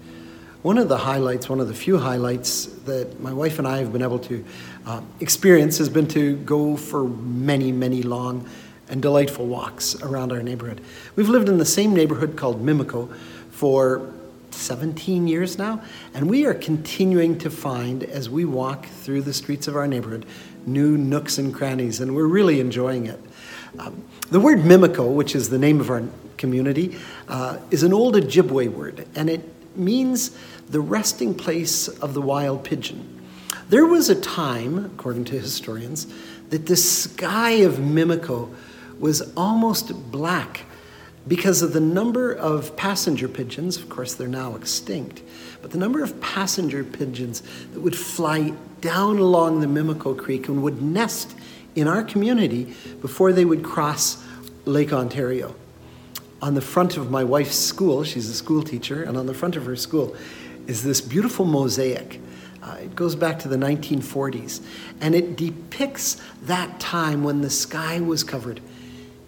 one 0.62 0.78
of 0.78 0.90
the 0.90 0.98
highlights, 0.98 1.50
one 1.50 1.60
of 1.60 1.68
the 1.68 1.74
few 1.74 1.98
highlights 1.98 2.66
that 2.86 3.20
my 3.20 3.34
wife 3.34 3.58
and 3.58 3.68
I 3.68 3.78
have 3.80 3.92
been 3.92 4.04
able 4.04 4.20
to 4.20 4.46
uh, 4.86 5.02
experience 5.20 5.78
has 5.80 5.90
been 5.90 6.08
to 6.10 6.36
go 6.38 6.78
for 6.78 7.06
many, 7.06 7.72
many 7.72 8.04
long 8.04 8.48
and 8.88 9.02
delightful 9.02 9.48
walks 9.48 10.00
around 10.02 10.32
our 10.32 10.44
neighborhood. 10.44 10.82
We've 11.16 11.30
lived 11.30 11.50
in 11.50 11.58
the 11.58 11.66
same 11.66 11.96
neighborhood 11.96 12.36
called 12.36 12.64
Mimico 12.64 13.16
for 13.50 14.14
17 14.52 15.28
years 15.28 15.58
now, 15.58 15.82
and 16.14 16.30
we 16.30 16.46
are 16.46 16.54
continuing 16.54 17.38
to 17.40 17.50
find, 17.50 18.04
as 18.04 18.30
we 18.30 18.46
walk 18.46 18.86
through 18.86 19.22
the 19.22 19.34
streets 19.34 19.68
of 19.68 19.76
our 19.76 19.88
neighborhood, 19.88 20.26
new 20.68 20.98
nooks 20.98 21.38
and 21.38 21.54
crannies, 21.54 22.02
and 22.02 22.14
we're 22.16 22.28
really 22.28 22.60
enjoying 22.60 23.08
it. 23.08 23.20
Um, 23.80 24.04
the 24.30 24.40
word 24.40 24.60
Mimico, 24.60 25.12
which 25.12 25.36
is 25.36 25.50
the 25.50 25.58
name 25.58 25.80
of 25.80 25.90
our 25.90 26.04
community, 26.38 26.98
uh, 27.30 27.58
is 27.72 27.82
an 27.84 27.94
old 27.94 28.16
Ojibwe 28.16 28.70
word, 28.70 29.08
and 29.16 29.30
it 29.30 29.61
means 29.76 30.32
the 30.70 30.82
resting 30.82 31.34
place 31.34 31.88
of 31.88 32.14
the 32.14 32.22
wild 32.22 32.64
pigeon. 32.64 33.22
There 33.70 33.86
was 33.86 34.10
a 34.10 34.20
time, 34.20 34.86
according 34.86 35.26
to 35.26 35.40
historians, 35.40 36.08
that 36.50 36.66
the 36.66 36.76
sky 36.76 37.52
of 37.52 37.76
Mimico 37.76 38.54
was 39.00 39.22
almost 39.36 40.12
black 40.12 40.66
because 41.28 41.62
of 41.62 41.74
the 41.74 41.80
number 41.80 42.34
of 42.34 42.76
passenger 42.76 43.28
pigeons. 43.28 43.78
Of 43.78 43.90
course, 43.90 44.14
they're 44.14 44.28
now 44.28 44.56
extinct, 44.56 45.22
but 45.62 45.72
the 45.72 45.78
number 45.78 46.04
of 46.04 46.20
passenger 46.20 46.84
pigeons 46.84 47.44
that 47.74 47.80
would 47.80 47.96
fly 47.96 48.54
down 48.82 49.20
along 49.20 49.62
the 49.62 49.68
Mimico 49.68 50.18
Creek 50.18 50.48
and 50.48 50.64
would 50.64 50.82
nest 50.82 51.36
in 51.76 51.88
our 51.88 52.04
community 52.04 52.76
before 53.02 53.32
they 53.32 53.46
would 53.46 53.64
cross 53.64 54.24
Lake 54.66 54.92
Ontario. 54.92 55.56
On 56.42 56.54
the 56.56 56.62
front 56.62 56.98
of 56.98 57.12
my 57.12 57.24
wife's 57.24 57.58
school, 57.58 58.04
she's 58.04 58.30
a 58.30 58.34
school 58.34 58.64
teacher, 58.64 59.04
and 59.04 59.18
on 59.18 59.28
the 59.28 59.34
front 59.34 59.56
of 59.56 59.66
her 59.66 59.76
school 59.76 60.16
is 60.68 60.84
this 60.84 61.02
beautiful 61.02 61.46
mosaic 61.46 62.20
uh, 62.64 62.78
it 62.82 62.96
goes 62.96 63.16
back 63.16 63.40
to 63.40 63.48
the 63.48 63.56
1940s, 63.56 64.62
and 65.00 65.16
it 65.16 65.36
depicts 65.36 66.22
that 66.44 66.80
time 66.80 67.24
when 67.24 67.42
the 67.42 67.50
sky 67.50 68.00
was 68.00 68.24
covered. 68.24 68.62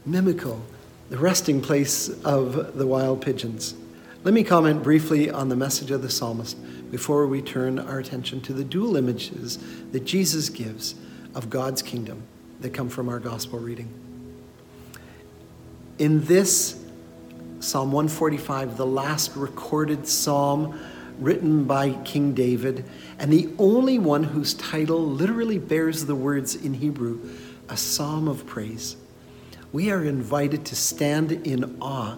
Mimico, 0.07 0.61
the 1.09 1.17
resting 1.17 1.59
place 1.59 2.09
of 2.23 2.77
the 2.77 2.85
wild 2.85 3.21
pigeons. 3.21 3.73
Let 4.23 4.33
me 4.33 4.43
comment 4.43 4.83
briefly 4.83 5.29
on 5.29 5.49
the 5.49 5.55
message 5.55 5.89
of 5.89 6.01
the 6.01 6.09
psalmist 6.09 6.57
before 6.91 7.25
we 7.25 7.41
turn 7.41 7.79
our 7.79 7.99
attention 7.99 8.39
to 8.41 8.53
the 8.53 8.63
dual 8.63 8.95
images 8.95 9.57
that 9.91 10.05
Jesus 10.05 10.49
gives 10.49 10.95
of 11.33 11.49
God's 11.49 11.81
kingdom 11.81 12.23
that 12.61 12.73
come 12.73 12.87
from 12.87 13.09
our 13.09 13.19
gospel 13.19 13.57
reading. 13.57 13.91
In 15.97 16.23
this 16.25 16.82
Psalm 17.63 17.93
145, 17.93 18.75
the 18.75 18.85
last 18.85 19.37
recorded 19.37 20.05
psalm 20.05 20.77
written 21.17 21.63
by 21.63 21.91
King 22.03 22.33
David, 22.33 22.83
and 23.17 23.31
the 23.31 23.49
only 23.57 23.97
one 23.97 24.21
whose 24.21 24.53
title 24.55 25.01
literally 25.01 25.57
bears 25.57 26.05
the 26.05 26.13
words 26.13 26.55
in 26.55 26.73
Hebrew, 26.73 27.21
a 27.69 27.77
psalm 27.77 28.27
of 28.27 28.45
praise. 28.45 28.97
We 29.71 29.91
are 29.91 30.03
invited 30.03 30.65
to 30.65 30.75
stand 30.75 31.31
in 31.31 31.77
awe 31.81 32.17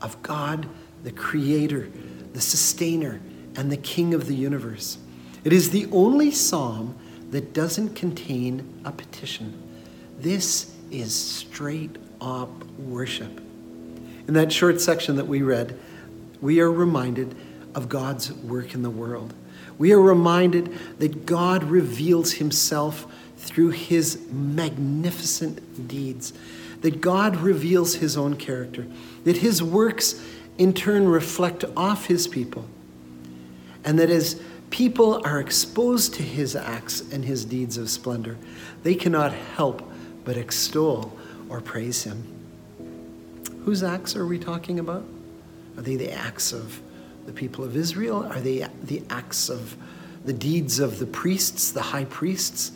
of 0.00 0.22
God, 0.22 0.68
the 1.02 1.10
Creator, 1.10 1.90
the 2.32 2.40
Sustainer, 2.40 3.20
and 3.56 3.72
the 3.72 3.76
King 3.76 4.14
of 4.14 4.28
the 4.28 4.36
universe. 4.36 4.98
It 5.42 5.52
is 5.52 5.70
the 5.70 5.88
only 5.90 6.30
psalm 6.30 6.96
that 7.32 7.52
doesn't 7.52 7.96
contain 7.96 8.80
a 8.84 8.92
petition. 8.92 9.60
This 10.20 10.72
is 10.92 11.12
straight 11.12 11.96
up 12.20 12.64
worship. 12.78 13.40
In 14.26 14.34
that 14.34 14.52
short 14.52 14.80
section 14.80 15.16
that 15.16 15.26
we 15.26 15.42
read, 15.42 15.78
we 16.40 16.60
are 16.60 16.70
reminded 16.70 17.34
of 17.74 17.88
God's 17.88 18.32
work 18.32 18.74
in 18.74 18.82
the 18.82 18.90
world. 18.90 19.34
We 19.76 19.92
are 19.92 20.00
reminded 20.00 20.76
that 20.98 21.26
God 21.26 21.64
reveals 21.64 22.32
himself 22.32 23.06
through 23.36 23.70
his 23.70 24.20
magnificent 24.30 25.88
deeds, 25.88 26.32
that 26.80 27.00
God 27.00 27.36
reveals 27.36 27.96
his 27.96 28.16
own 28.16 28.36
character, 28.36 28.86
that 29.24 29.38
his 29.38 29.62
works 29.62 30.22
in 30.56 30.72
turn 30.72 31.08
reflect 31.08 31.64
off 31.76 32.06
his 32.06 32.28
people, 32.28 32.64
and 33.84 33.98
that 33.98 34.10
as 34.10 34.40
people 34.70 35.20
are 35.26 35.40
exposed 35.40 36.14
to 36.14 36.22
his 36.22 36.56
acts 36.56 37.00
and 37.00 37.24
his 37.24 37.44
deeds 37.44 37.76
of 37.76 37.90
splendor, 37.90 38.38
they 38.82 38.94
cannot 38.94 39.32
help 39.32 39.82
but 40.24 40.36
extol 40.36 41.16
or 41.48 41.60
praise 41.60 42.04
him. 42.04 42.33
Whose 43.64 43.82
acts 43.82 44.14
are 44.14 44.26
we 44.26 44.38
talking 44.38 44.78
about? 44.78 45.04
Are 45.76 45.82
they 45.82 45.96
the 45.96 46.12
acts 46.12 46.52
of 46.52 46.80
the 47.26 47.32
people 47.32 47.64
of 47.64 47.76
Israel? 47.76 48.22
Are 48.24 48.40
they 48.40 48.66
the 48.82 49.02
acts 49.08 49.48
of 49.48 49.76
the 50.24 50.34
deeds 50.34 50.78
of 50.78 50.98
the 50.98 51.06
priests, 51.06 51.72
the 51.72 51.82
high 51.82 52.04
priests, 52.04 52.72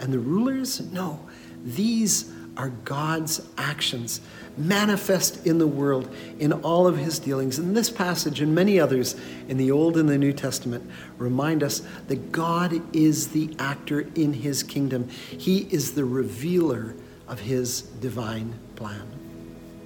and 0.00 0.12
the 0.12 0.18
rulers? 0.18 0.80
No, 0.92 1.20
these 1.64 2.32
are 2.56 2.70
God's 2.70 3.40
actions 3.56 4.20
manifest 4.56 5.46
in 5.46 5.58
the 5.58 5.66
world 5.66 6.14
in 6.38 6.52
all 6.52 6.86
of 6.86 6.98
his 6.98 7.18
dealings. 7.18 7.58
And 7.58 7.76
this 7.76 7.88
passage 7.88 8.40
and 8.40 8.54
many 8.54 8.78
others 8.78 9.14
in 9.48 9.56
the 9.56 9.70
Old 9.70 9.96
and 9.96 10.08
the 10.08 10.18
New 10.18 10.32
Testament 10.32 10.90
remind 11.18 11.62
us 11.62 11.82
that 12.08 12.32
God 12.32 12.82
is 12.94 13.28
the 13.28 13.54
actor 13.58 14.00
in 14.14 14.32
his 14.34 14.62
kingdom, 14.62 15.08
he 15.08 15.68
is 15.70 15.94
the 15.94 16.04
revealer 16.04 16.94
of 17.28 17.40
his 17.40 17.82
divine 17.82 18.58
plan. 18.76 19.08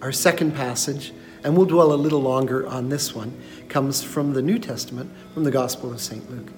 Our 0.02 0.12
second 0.12 0.54
passage, 0.54 1.12
and 1.42 1.56
we'll 1.56 1.66
dwell 1.66 1.92
a 1.92 1.94
little 1.94 2.20
longer 2.20 2.66
on 2.66 2.88
this 2.88 3.14
one, 3.14 3.36
comes 3.68 4.02
from 4.02 4.34
the 4.34 4.42
New 4.42 4.58
Testament, 4.58 5.10
from 5.34 5.44
the 5.44 5.50
Gospel 5.50 5.92
of 5.92 6.00
St. 6.00 6.30
Luke. 6.30 6.48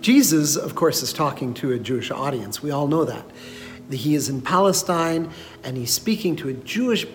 Jesus, 0.00 0.56
of 0.56 0.74
course, 0.74 1.02
is 1.02 1.12
talking 1.12 1.54
to 1.54 1.72
a 1.72 1.78
Jewish 1.78 2.10
audience. 2.10 2.60
We 2.60 2.72
all 2.72 2.88
know 2.88 3.04
that. 3.04 3.24
He 3.90 4.14
is 4.14 4.28
in 4.28 4.40
Palestine 4.40 5.30
and 5.62 5.76
he's 5.76 5.92
speaking 5.92 6.34
to 6.36 6.48
a 6.48 6.52
Jewish 6.54 7.06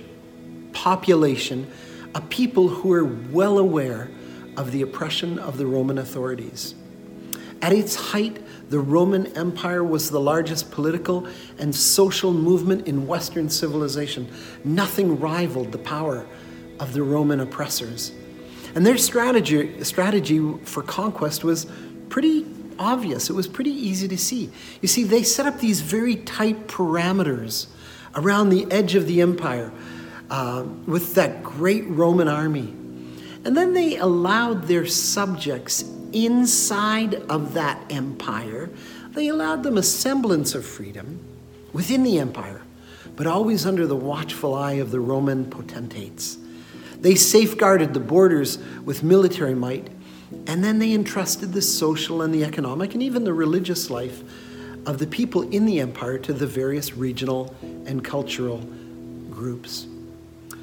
population, 0.72 1.70
a 2.16 2.22
people 2.22 2.68
who 2.70 2.94
are 2.94 3.04
well 3.04 3.58
aware 3.58 4.10
of 4.56 4.72
the 4.72 4.82
oppression 4.82 5.38
of 5.38 5.58
the 5.58 5.66
Roman 5.66 5.98
authorities. 5.98 6.76
At 7.62 7.74
its 7.74 7.96
height, 7.96 8.42
the 8.70 8.80
Roman 8.80 9.28
Empire 9.38 9.84
was 9.84 10.10
the 10.10 10.20
largest 10.20 10.72
political 10.72 11.28
and 11.58 11.74
social 11.74 12.34
movement 12.34 12.88
in 12.88 13.08
Western 13.08 13.50
civilization. 13.50 14.30
Nothing 14.64 15.20
rivaled 15.20 15.72
the 15.72 15.78
power 15.78 16.26
of 16.80 16.94
the 16.94 17.04
Roman 17.04 17.40
oppressors. 17.40 18.12
And 18.76 18.86
their 18.86 18.98
strategy, 18.98 19.84
strategy 19.84 20.40
for 20.64 20.84
conquest 20.84 21.44
was 21.44 21.66
pretty 22.10 22.46
obvious. 22.78 23.30
It 23.30 23.34
was 23.34 23.48
pretty 23.48 23.72
easy 23.72 24.08
to 24.08 24.18
see. 24.18 24.52
You 24.82 24.88
see, 24.88 25.04
they 25.04 25.24
set 25.24 25.46
up 25.46 25.60
these 25.60 25.82
very 25.82 26.18
tight 26.18 26.68
parameters 26.68 27.68
around 28.16 28.50
the 28.50 28.70
edge 28.72 28.96
of 28.96 29.08
the 29.08 29.22
empire 29.22 29.72
uh, 30.30 30.66
with 30.86 31.16
that 31.16 31.42
great 31.44 31.88
Roman 31.88 32.28
army. 32.28 32.74
And 33.46 33.56
then 33.56 33.74
they 33.74 33.98
allowed 33.98 34.64
their 34.64 34.86
subjects 34.86 35.84
inside 36.26 37.16
of 37.30 37.54
that 37.54 37.80
empire, 37.92 38.70
they 39.12 39.28
allowed 39.28 39.64
them 39.64 39.78
a 39.78 39.84
semblance 39.84 40.56
of 40.56 40.66
freedom 40.66 41.20
within 41.74 42.04
the 42.04 42.20
empire, 42.20 42.62
but 43.16 43.28
always 43.28 43.66
under 43.66 43.88
the 43.88 43.96
watchful 43.96 44.54
eye 44.54 44.74
of 44.74 44.92
the 44.92 45.00
Roman 45.00 45.46
potentates. 45.50 46.38
They 47.00 47.16
safeguarded 47.16 47.94
the 47.94 48.00
borders 48.00 48.58
with 48.84 49.04
military 49.04 49.56
might, 49.56 49.90
and 50.46 50.64
then 50.64 50.80
they 50.80 50.94
entrusted 50.94 51.54
the 51.54 51.62
social 51.62 52.22
and 52.22 52.34
the 52.34 52.44
economic 52.44 52.94
and 52.94 53.04
even 53.04 53.24
the 53.24 53.34
religious 53.34 53.90
life 53.90 54.24
of 54.86 55.00
the 55.00 55.08
people 55.08 55.44
in 55.50 55.66
the 55.66 55.80
empire 55.80 56.18
to 56.18 56.34
the 56.34 56.48
various 56.48 56.96
regional 56.96 57.56
and 57.86 58.04
cultural 58.04 58.60
groups. 59.30 59.88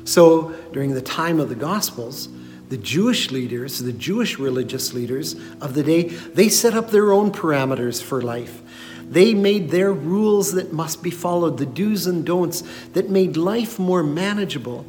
So 0.05 0.51
during 0.73 0.95
the 0.95 1.03
time 1.03 1.41
of 1.41 1.49
the 1.49 1.55
Gospels, 1.55 2.29
the 2.75 2.83
Jewish 2.83 3.31
leaders, 3.31 3.79
the 3.79 3.93
Jewish 3.93 4.37
religious 4.37 4.93
leaders 4.93 5.37
of 5.61 5.75
the 5.75 5.85
day, 5.85 6.09
they 6.09 6.49
set 6.49 6.75
up 6.75 6.91
their 6.91 7.13
own 7.13 7.31
parameters 7.31 8.03
for 8.03 8.21
life. 8.21 8.63
They 9.09 9.33
made 9.33 9.71
their 9.71 9.93
rules 9.93 10.55
that 10.55 10.73
must 10.73 11.01
be 11.01 11.13
followed, 11.13 11.59
the 11.59 11.67
do's 11.67 12.09
and 12.09 12.27
don'ts 12.27 12.65
that 12.95 13.11
made 13.11 13.37
life 13.37 13.79
more 13.79 14.03
manageable, 14.03 14.87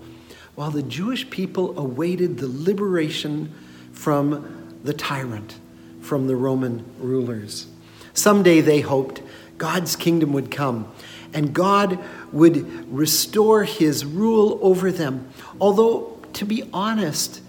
while 0.56 0.72
the 0.72 0.82
Jewish 0.82 1.30
people 1.30 1.78
awaited 1.78 2.40
the 2.40 2.48
liberation 2.48 3.54
from 3.92 4.80
the 4.84 4.94
tyrant, 4.94 5.60
from 6.02 6.26
the 6.26 6.36
Roman 6.36 6.84
rulers. 6.98 7.68
Someday 8.16 8.62
they 8.62 8.82
hoped 8.82 9.22
God's 9.60 9.96
kingdom 9.96 10.34
would 10.34 10.50
come 10.50 10.92
and 11.36 11.54
God 11.54 12.00
would 12.32 12.92
restore 12.92 13.64
his 13.64 14.04
rule 14.06 14.58
over 14.64 14.92
them. 14.92 15.30
Although, 15.62 16.20
to 16.34 16.46
be 16.46 16.64
honest, 16.74 17.42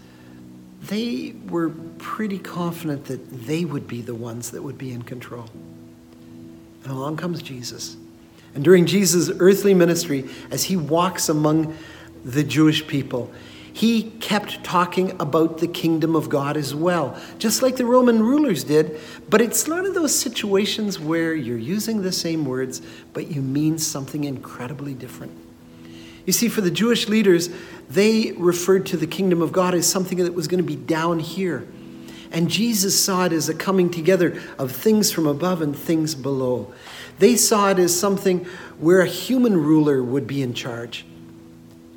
they 0.88 1.35
were 1.49 1.70
pretty 1.99 2.38
confident 2.38 3.07
that 3.07 3.46
they 3.46 3.64
would 3.64 3.88
be 3.88 4.01
the 4.03 4.14
ones 4.14 4.51
that 4.51 4.62
would 4.62 4.79
be 4.79 4.92
in 4.92 5.03
control. 5.03 5.49
And 6.83 6.92
along 6.92 7.16
comes 7.16 7.42
Jesus. 7.42 7.96
And 8.55 8.64
during 8.64 8.87
Jesus' 8.87 9.31
earthly 9.38 9.75
ministry, 9.75 10.29
as 10.51 10.64
he 10.64 10.77
walks 10.77 11.29
among 11.29 11.77
the 12.25 12.42
Jewish 12.42 12.87
people, 12.87 13.31
he 13.72 14.05
kept 14.20 14.64
talking 14.64 15.14
about 15.20 15.59
the 15.59 15.66
kingdom 15.66 16.16
of 16.16 16.31
God 16.31 16.57
as 16.57 16.75
well, 16.75 17.20
just 17.38 17.61
like 17.61 17.77
the 17.77 17.85
Roman 17.85 18.22
rulers 18.22 18.64
did. 18.64 18.99
But 19.29 19.42
it's 19.42 19.68
one 19.68 19.85
of 19.85 19.92
those 19.92 20.18
situations 20.18 20.99
where 20.99 21.35
you're 21.35 21.59
using 21.59 22.01
the 22.01 22.12
same 22.12 22.46
words, 22.46 22.81
but 23.12 23.31
you 23.31 23.42
mean 23.42 23.79
something 23.79 24.25
incredibly 24.25 24.94
different. 24.94 25.46
You 26.27 26.33
see, 26.33 26.49
for 26.49 26.61
the 26.61 26.71
Jewish 26.71 27.09
leaders, 27.09 27.49
they 27.89 28.33
referred 28.33 28.87
to 28.87 28.97
the 28.97 29.07
kingdom 29.07 29.41
of 29.41 29.53
God 29.53 29.75
as 29.75 29.87
something 29.87 30.19
that 30.19 30.35
was 30.35 30.49
going 30.49 30.62
to 30.62 30.67
be 30.67 30.77
down 30.77 31.21
here. 31.21 31.67
And 32.33 32.51
Jesus 32.51 32.99
saw 32.99 33.25
it 33.27 33.33
as 33.33 33.49
a 33.49 33.55
coming 33.55 33.91
together 33.91 34.41
of 34.59 34.73
things 34.73 35.12
from 35.12 35.27
above 35.27 35.62
and 35.62 35.75
things 35.75 36.15
below. 36.15 36.73
They 37.21 37.37
saw 37.37 37.71
it 37.71 37.79
as 37.79 37.99
something 37.99 38.45
where 38.79 39.01
a 39.01 39.07
human 39.07 39.57
ruler 39.57 40.03
would 40.03 40.27
be 40.27 40.43
in 40.43 40.53
charge. 40.53 41.07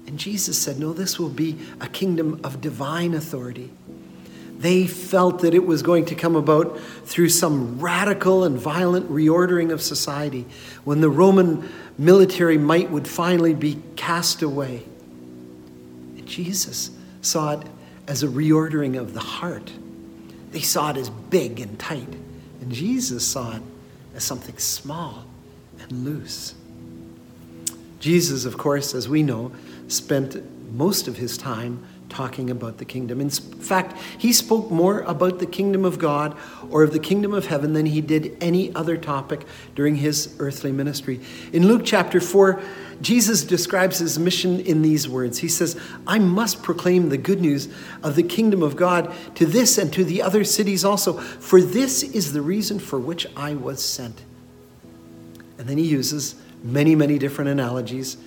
And 0.06 0.18
Jesus 0.18 0.58
said, 0.58 0.80
No, 0.80 0.94
this 0.94 1.20
will 1.20 1.30
be 1.30 1.58
a 1.82 1.88
kingdom 1.88 2.40
of 2.44 2.62
divine 2.62 3.14
authority. 3.14 3.72
They 4.60 4.88
felt 4.88 5.40
that 5.40 5.54
it 5.54 5.66
was 5.66 5.82
going 5.82 6.06
to 6.08 6.16
come 6.16 6.36
about 6.36 6.78
through 7.06 7.30
some 7.30 7.80
radical 7.80 8.44
and 8.44 8.60
violent 8.60 9.10
reordering 9.10 9.72
of 9.72 9.82
society 9.82 10.46
when 10.84 11.00
the 11.00 11.10
Roman 11.10 11.70
military 11.98 12.58
might 12.58 12.92
would 12.92 13.08
finally 13.08 13.54
be 13.54 13.82
cast 13.96 14.42
away. 14.42 14.84
And 16.18 16.26
Jesus 16.26 16.92
saw 17.22 17.54
it 17.54 17.68
as 18.06 18.22
a 18.22 18.28
reordering 18.28 19.00
of 19.00 19.14
the 19.14 19.22
heart. 19.22 19.72
They 20.52 20.60
saw 20.60 20.90
it 20.90 20.98
as 20.98 21.10
big 21.10 21.62
and 21.62 21.80
tight, 21.80 22.14
and 22.60 22.70
Jesus 22.70 23.26
saw 23.26 23.56
it 23.56 23.62
as 24.14 24.26
something 24.26 24.58
small 24.58 25.24
and 25.80 26.04
loose. 26.04 26.54
Jesus, 28.02 28.44
of 28.44 28.58
course, 28.58 28.94
as 28.94 29.08
we 29.08 29.24
know, 29.24 29.54
spent 29.88 30.36
most 30.74 31.08
of 31.08 31.16
his 31.16 31.38
time 31.38 31.86
talking 32.10 32.50
about 32.50 32.78
the 32.78 32.86
kingdom. 32.86 33.22
In 33.22 33.30
fact, 33.30 33.96
he 34.18 34.34
spoke 34.34 34.70
more 34.72 35.02
about 35.02 35.40
the 35.40 35.46
kingdom 35.46 35.86
of 35.86 36.00
God 36.00 36.36
or 36.70 36.84
of 36.84 36.92
the 36.92 37.00
kingdom 37.00 37.34
of 37.34 37.46
heaven 37.46 37.74
than 37.74 37.86
he 37.86 38.02
did 38.02 38.36
any 38.42 38.74
other 38.76 38.98
topic 38.98 39.46
during 39.76 39.96
his 39.96 40.36
earthly 40.40 40.72
ministry. 40.72 41.22
In 41.54 41.68
Luke 41.68 41.84
chapter 41.86 42.20
4, 42.20 42.62
Jesus 43.02 43.44
describes 43.44 44.00
his 44.00 44.20
mission 44.20 44.60
in 44.60 44.82
these 44.82 45.08
words 45.08 45.38
He 45.38 45.48
says, 45.48 45.80
I 46.06 46.20
must 46.20 46.64
proclaim 46.64 47.10
the 47.10 47.18
good 47.18 47.40
news 47.40 47.70
of 48.04 48.16
the 48.16 48.24
kingdom 48.24 48.64
of 48.64 48.76
God 48.76 49.14
to 49.36 49.46
this 49.46 49.78
and 49.78 49.94
to 49.94 50.04
the 50.04 50.22
other 50.22 50.44
cities 50.44 50.84
also, 50.84 51.14
for 51.14 51.62
this 51.62 52.04
is 52.04 52.34
the 52.34 52.42
reason 52.42 52.80
for 52.80 53.00
which 53.00 53.26
I 53.38 53.54
was 53.54 53.84
sent. 53.84 54.24
And 55.58 55.68
then 55.68 55.78
he 55.78 55.86
uses 55.86 56.36
many, 56.64 56.96
many 56.96 57.18
different 57.18 57.52
analogies 57.52 58.18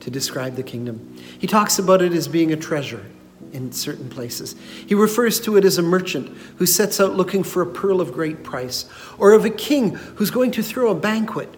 to 0.00 0.10
describe 0.10 0.56
the 0.56 0.62
kingdom. 0.62 1.16
He 1.38 1.46
talks 1.46 1.78
about 1.78 2.02
it 2.02 2.12
as 2.12 2.28
being 2.28 2.52
a 2.52 2.56
treasure 2.56 3.04
in 3.52 3.72
certain 3.72 4.08
places. 4.08 4.54
He 4.86 4.94
refers 4.94 5.40
to 5.40 5.56
it 5.56 5.64
as 5.64 5.78
a 5.78 5.82
merchant 5.82 6.36
who 6.56 6.66
sets 6.66 7.00
out 7.00 7.16
looking 7.16 7.42
for 7.42 7.62
a 7.62 7.66
pearl 7.66 8.00
of 8.00 8.12
great 8.12 8.42
price, 8.42 8.86
or 9.18 9.32
of 9.32 9.44
a 9.44 9.50
king 9.50 9.90
who's 9.90 10.30
going 10.30 10.50
to 10.52 10.62
throw 10.62 10.90
a 10.90 10.94
banquet. 10.94 11.48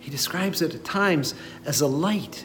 He 0.00 0.10
describes 0.10 0.62
it 0.62 0.74
at 0.74 0.84
times 0.84 1.34
as 1.64 1.80
a 1.80 1.86
light, 1.86 2.44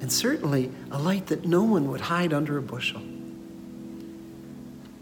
and 0.00 0.10
certainly 0.12 0.70
a 0.90 0.98
light 0.98 1.26
that 1.26 1.46
no 1.46 1.62
one 1.62 1.90
would 1.90 2.00
hide 2.02 2.32
under 2.32 2.58
a 2.58 2.62
bushel. 2.62 3.02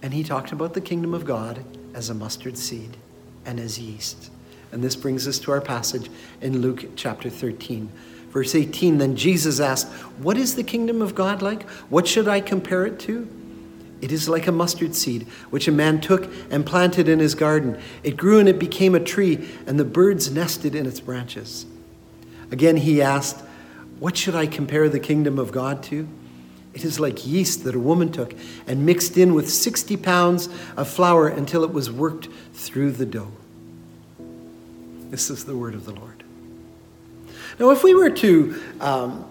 And 0.02 0.14
he 0.14 0.22
talked 0.22 0.52
about 0.52 0.74
the 0.74 0.80
kingdom 0.80 1.14
of 1.14 1.24
God 1.24 1.64
as 1.94 2.10
a 2.10 2.14
mustard 2.14 2.56
seed 2.56 2.96
and 3.44 3.60
as 3.60 3.78
yeast. 3.78 4.30
And 4.72 4.82
this 4.82 4.96
brings 4.96 5.26
us 5.26 5.38
to 5.40 5.52
our 5.52 5.60
passage 5.60 6.10
in 6.40 6.60
Luke 6.60 6.84
chapter 6.96 7.28
13, 7.28 7.90
Verse 8.30 8.54
18 8.54 8.98
Then 8.98 9.16
Jesus 9.16 9.60
asked, 9.60 9.88
What 10.18 10.36
is 10.36 10.54
the 10.54 10.62
kingdom 10.62 11.02
of 11.02 11.14
God 11.14 11.42
like? 11.42 11.68
What 11.88 12.06
should 12.06 12.28
I 12.28 12.40
compare 12.40 12.86
it 12.86 12.98
to? 13.00 13.28
It 14.00 14.12
is 14.12 14.28
like 14.28 14.46
a 14.46 14.52
mustard 14.52 14.94
seed, 14.94 15.26
which 15.50 15.68
a 15.68 15.72
man 15.72 16.00
took 16.00 16.32
and 16.50 16.64
planted 16.64 17.08
in 17.08 17.18
his 17.18 17.34
garden. 17.34 17.78
It 18.02 18.16
grew 18.16 18.38
and 18.38 18.48
it 18.48 18.58
became 18.58 18.94
a 18.94 19.00
tree, 19.00 19.46
and 19.66 19.78
the 19.78 19.84
birds 19.84 20.30
nested 20.30 20.74
in 20.74 20.86
its 20.86 21.00
branches. 21.00 21.66
Again, 22.50 22.78
he 22.78 23.02
asked, 23.02 23.44
What 23.98 24.16
should 24.16 24.34
I 24.34 24.46
compare 24.46 24.88
the 24.88 25.00
kingdom 25.00 25.38
of 25.38 25.52
God 25.52 25.82
to? 25.84 26.08
It 26.72 26.84
is 26.84 27.00
like 27.00 27.26
yeast 27.26 27.64
that 27.64 27.74
a 27.74 27.80
woman 27.80 28.12
took 28.12 28.34
and 28.66 28.86
mixed 28.86 29.16
in 29.16 29.34
with 29.34 29.50
60 29.50 29.96
pounds 29.96 30.48
of 30.76 30.88
flour 30.88 31.28
until 31.28 31.64
it 31.64 31.72
was 31.72 31.90
worked 31.90 32.28
through 32.54 32.92
the 32.92 33.06
dough. 33.06 33.32
This 35.10 35.30
is 35.30 35.44
the 35.44 35.56
word 35.56 35.74
of 35.74 35.84
the 35.84 35.92
Lord. 35.92 36.19
Now, 37.60 37.72
if 37.72 37.84
we 37.84 37.94
were 37.94 38.08
to 38.08 38.58
um, 38.80 39.26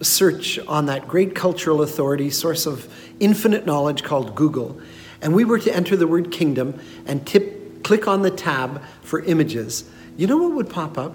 search 0.00 0.58
on 0.60 0.86
that 0.86 1.06
great 1.06 1.34
cultural 1.34 1.82
authority, 1.82 2.30
source 2.30 2.64
of 2.64 2.90
infinite 3.20 3.66
knowledge 3.66 4.02
called 4.02 4.34
Google, 4.34 4.80
and 5.20 5.34
we 5.34 5.44
were 5.44 5.58
to 5.58 5.76
enter 5.76 5.94
the 5.94 6.06
word 6.06 6.32
kingdom 6.32 6.80
and 7.04 7.26
tip, 7.26 7.84
click 7.84 8.08
on 8.08 8.22
the 8.22 8.30
tab 8.30 8.82
for 9.02 9.22
images, 9.24 9.84
you 10.16 10.26
know 10.26 10.38
what 10.38 10.52
would 10.52 10.70
pop 10.70 10.96
up? 10.96 11.14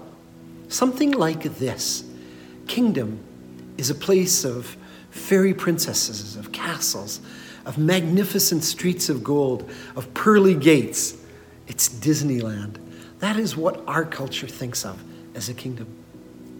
Something 0.68 1.10
like 1.10 1.42
this 1.42 2.04
Kingdom 2.68 3.18
is 3.76 3.90
a 3.90 3.94
place 3.94 4.44
of 4.44 4.76
fairy 5.10 5.52
princesses, 5.52 6.36
of 6.36 6.52
castles, 6.52 7.20
of 7.64 7.76
magnificent 7.76 8.62
streets 8.62 9.08
of 9.08 9.24
gold, 9.24 9.68
of 9.96 10.14
pearly 10.14 10.54
gates. 10.54 11.16
It's 11.66 11.88
Disneyland. 11.88 12.76
That 13.18 13.36
is 13.36 13.56
what 13.56 13.82
our 13.88 14.04
culture 14.04 14.46
thinks 14.46 14.84
of 14.84 15.02
as 15.34 15.48
a 15.48 15.54
kingdom, 15.54 15.88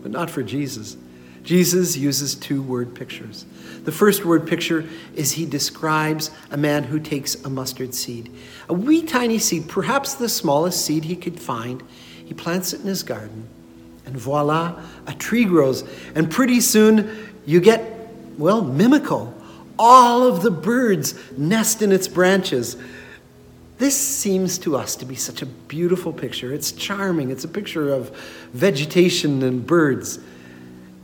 but 0.06 0.12
not 0.12 0.30
for 0.30 0.44
Jesus. 0.44 0.96
Jesus 1.42 1.96
uses 1.96 2.36
two 2.36 2.62
word 2.62 2.94
pictures. 2.94 3.44
The 3.82 3.90
first 3.90 4.24
word 4.24 4.46
picture 4.46 4.88
is 5.16 5.32
he 5.32 5.44
describes 5.44 6.30
a 6.52 6.56
man 6.56 6.84
who 6.84 7.00
takes 7.00 7.34
a 7.44 7.50
mustard 7.50 7.92
seed, 7.92 8.32
a 8.68 8.72
wee 8.72 9.02
tiny 9.02 9.40
seed, 9.40 9.68
perhaps 9.68 10.14
the 10.14 10.28
smallest 10.28 10.86
seed 10.86 11.06
he 11.06 11.16
could 11.16 11.40
find. 11.40 11.82
He 12.24 12.34
plants 12.34 12.72
it 12.72 12.82
in 12.82 12.86
his 12.86 13.02
garden, 13.02 13.48
and 14.04 14.16
voila, 14.16 14.80
a 15.08 15.14
tree 15.14 15.44
grows. 15.44 15.82
And 16.14 16.30
pretty 16.30 16.60
soon 16.60 17.34
you 17.44 17.58
get, 17.58 17.82
well, 18.38 18.62
Mimico. 18.62 19.34
All 19.76 20.22
of 20.22 20.42
the 20.42 20.52
birds 20.52 21.16
nest 21.36 21.82
in 21.82 21.90
its 21.90 22.06
branches. 22.06 22.76
This 23.78 23.96
seems 23.96 24.58
to 24.58 24.76
us 24.76 24.96
to 24.96 25.04
be 25.04 25.16
such 25.16 25.42
a 25.42 25.46
beautiful 25.46 26.12
picture. 26.12 26.52
It's 26.52 26.72
charming. 26.72 27.30
It's 27.30 27.44
a 27.44 27.48
picture 27.48 27.92
of 27.92 28.16
vegetation 28.52 29.42
and 29.42 29.66
birds 29.66 30.18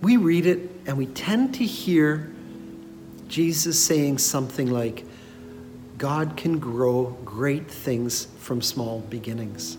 we 0.03 0.17
read 0.17 0.47
it 0.47 0.69
and 0.85 0.99
we 0.99 1.07
tend 1.07 1.55
to 1.55 1.65
hear 1.65 2.31
Jesus 3.29 3.83
saying 3.83 4.19
something 4.19 4.71
like, 4.71 5.07
God 5.97 6.37
can 6.37 6.59
grow 6.59 7.17
great 7.25 7.71
things 7.71 8.27
from 8.39 8.61
small 8.61 8.99
beginnings. 9.01 9.79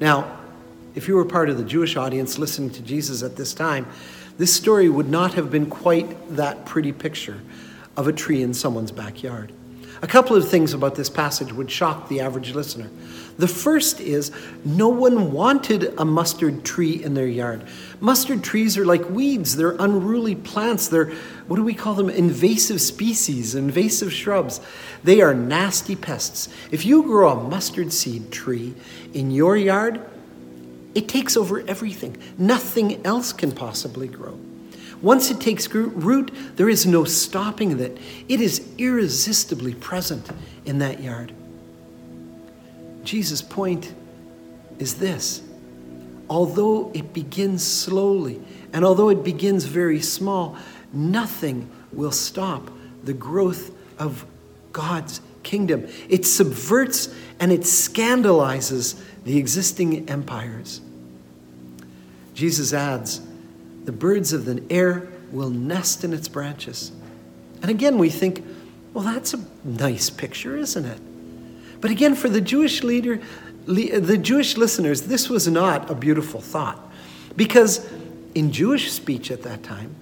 Now, 0.00 0.38
if 0.96 1.06
you 1.06 1.14
were 1.14 1.24
part 1.24 1.48
of 1.48 1.56
the 1.56 1.64
Jewish 1.64 1.96
audience 1.96 2.36
listening 2.38 2.70
to 2.70 2.82
Jesus 2.82 3.22
at 3.22 3.36
this 3.36 3.54
time, 3.54 3.86
this 4.36 4.52
story 4.52 4.88
would 4.88 5.08
not 5.08 5.34
have 5.34 5.50
been 5.50 5.66
quite 5.66 6.36
that 6.36 6.66
pretty 6.66 6.90
picture 6.90 7.40
of 7.96 8.08
a 8.08 8.12
tree 8.12 8.42
in 8.42 8.52
someone's 8.52 8.90
backyard. 8.90 9.52
A 10.02 10.06
couple 10.06 10.34
of 10.34 10.48
things 10.48 10.72
about 10.72 10.94
this 10.94 11.10
passage 11.10 11.52
would 11.52 11.70
shock 11.70 12.08
the 12.08 12.20
average 12.20 12.54
listener. 12.54 12.88
The 13.38 13.48
first 13.48 14.00
is 14.00 14.32
no 14.64 14.88
one 14.88 15.32
wanted 15.32 15.94
a 15.98 16.04
mustard 16.06 16.64
tree 16.64 17.04
in 17.04 17.12
their 17.12 17.26
yard. 17.26 17.66
Mustard 18.00 18.42
trees 18.42 18.78
are 18.78 18.86
like 18.86 19.10
weeds, 19.10 19.56
they're 19.56 19.76
unruly 19.78 20.34
plants. 20.34 20.88
They're, 20.88 21.12
what 21.48 21.56
do 21.56 21.62
we 21.62 21.74
call 21.74 21.94
them? 21.94 22.08
Invasive 22.08 22.80
species, 22.80 23.54
invasive 23.54 24.10
shrubs. 24.10 24.60
They 25.04 25.20
are 25.20 25.34
nasty 25.34 25.96
pests. 25.96 26.48
If 26.70 26.86
you 26.86 27.02
grow 27.02 27.32
a 27.32 27.48
mustard 27.48 27.92
seed 27.92 28.30
tree 28.32 28.74
in 29.12 29.30
your 29.30 29.56
yard, 29.56 30.00
it 30.94 31.08
takes 31.08 31.36
over 31.36 31.60
everything. 31.60 32.16
Nothing 32.38 33.04
else 33.04 33.34
can 33.34 33.52
possibly 33.52 34.08
grow. 34.08 34.38
Once 35.02 35.30
it 35.30 35.40
takes 35.40 35.72
root, 35.74 36.30
there 36.56 36.68
is 36.68 36.86
no 36.86 37.04
stopping 37.04 37.72
it. 37.80 37.98
It 38.28 38.40
is 38.40 38.66
irresistibly 38.76 39.74
present 39.74 40.28
in 40.64 40.78
that 40.78 41.02
yard. 41.02 41.32
Jesus' 43.04 43.42
point 43.42 43.94
is 44.78 44.94
this 44.94 45.42
although 46.28 46.92
it 46.94 47.12
begins 47.12 47.66
slowly, 47.66 48.40
and 48.72 48.84
although 48.84 49.08
it 49.08 49.24
begins 49.24 49.64
very 49.64 50.00
small, 50.00 50.56
nothing 50.92 51.68
will 51.92 52.12
stop 52.12 52.70
the 53.02 53.12
growth 53.12 53.72
of 53.98 54.24
God's 54.72 55.20
kingdom. 55.42 55.88
It 56.08 56.24
subverts 56.24 57.12
and 57.40 57.50
it 57.50 57.66
scandalizes 57.66 59.02
the 59.24 59.38
existing 59.38 60.08
empires. 60.08 60.80
Jesus 62.34 62.72
adds, 62.72 63.20
the 63.84 63.92
birds 63.92 64.32
of 64.32 64.44
the 64.44 64.62
air 64.70 65.08
will 65.32 65.50
nest 65.50 66.04
in 66.04 66.12
its 66.12 66.28
branches. 66.28 66.92
And 67.62 67.70
again, 67.70 67.98
we 67.98 68.10
think, 68.10 68.44
well, 68.92 69.04
that's 69.04 69.34
a 69.34 69.44
nice 69.64 70.10
picture, 70.10 70.56
isn't 70.56 70.84
it? 70.84 71.00
But 71.80 71.90
again, 71.90 72.14
for 72.14 72.28
the 72.28 72.40
Jewish 72.40 72.82
leader, 72.82 73.20
the 73.66 74.18
Jewish 74.18 74.56
listeners, 74.56 75.02
this 75.02 75.28
was 75.28 75.46
not 75.46 75.90
a 75.90 75.94
beautiful 75.94 76.40
thought. 76.40 76.78
Because 77.36 77.88
in 78.34 78.52
Jewish 78.52 78.90
speech 78.92 79.30
at 79.30 79.42
that 79.42 79.62
time, 79.62 79.94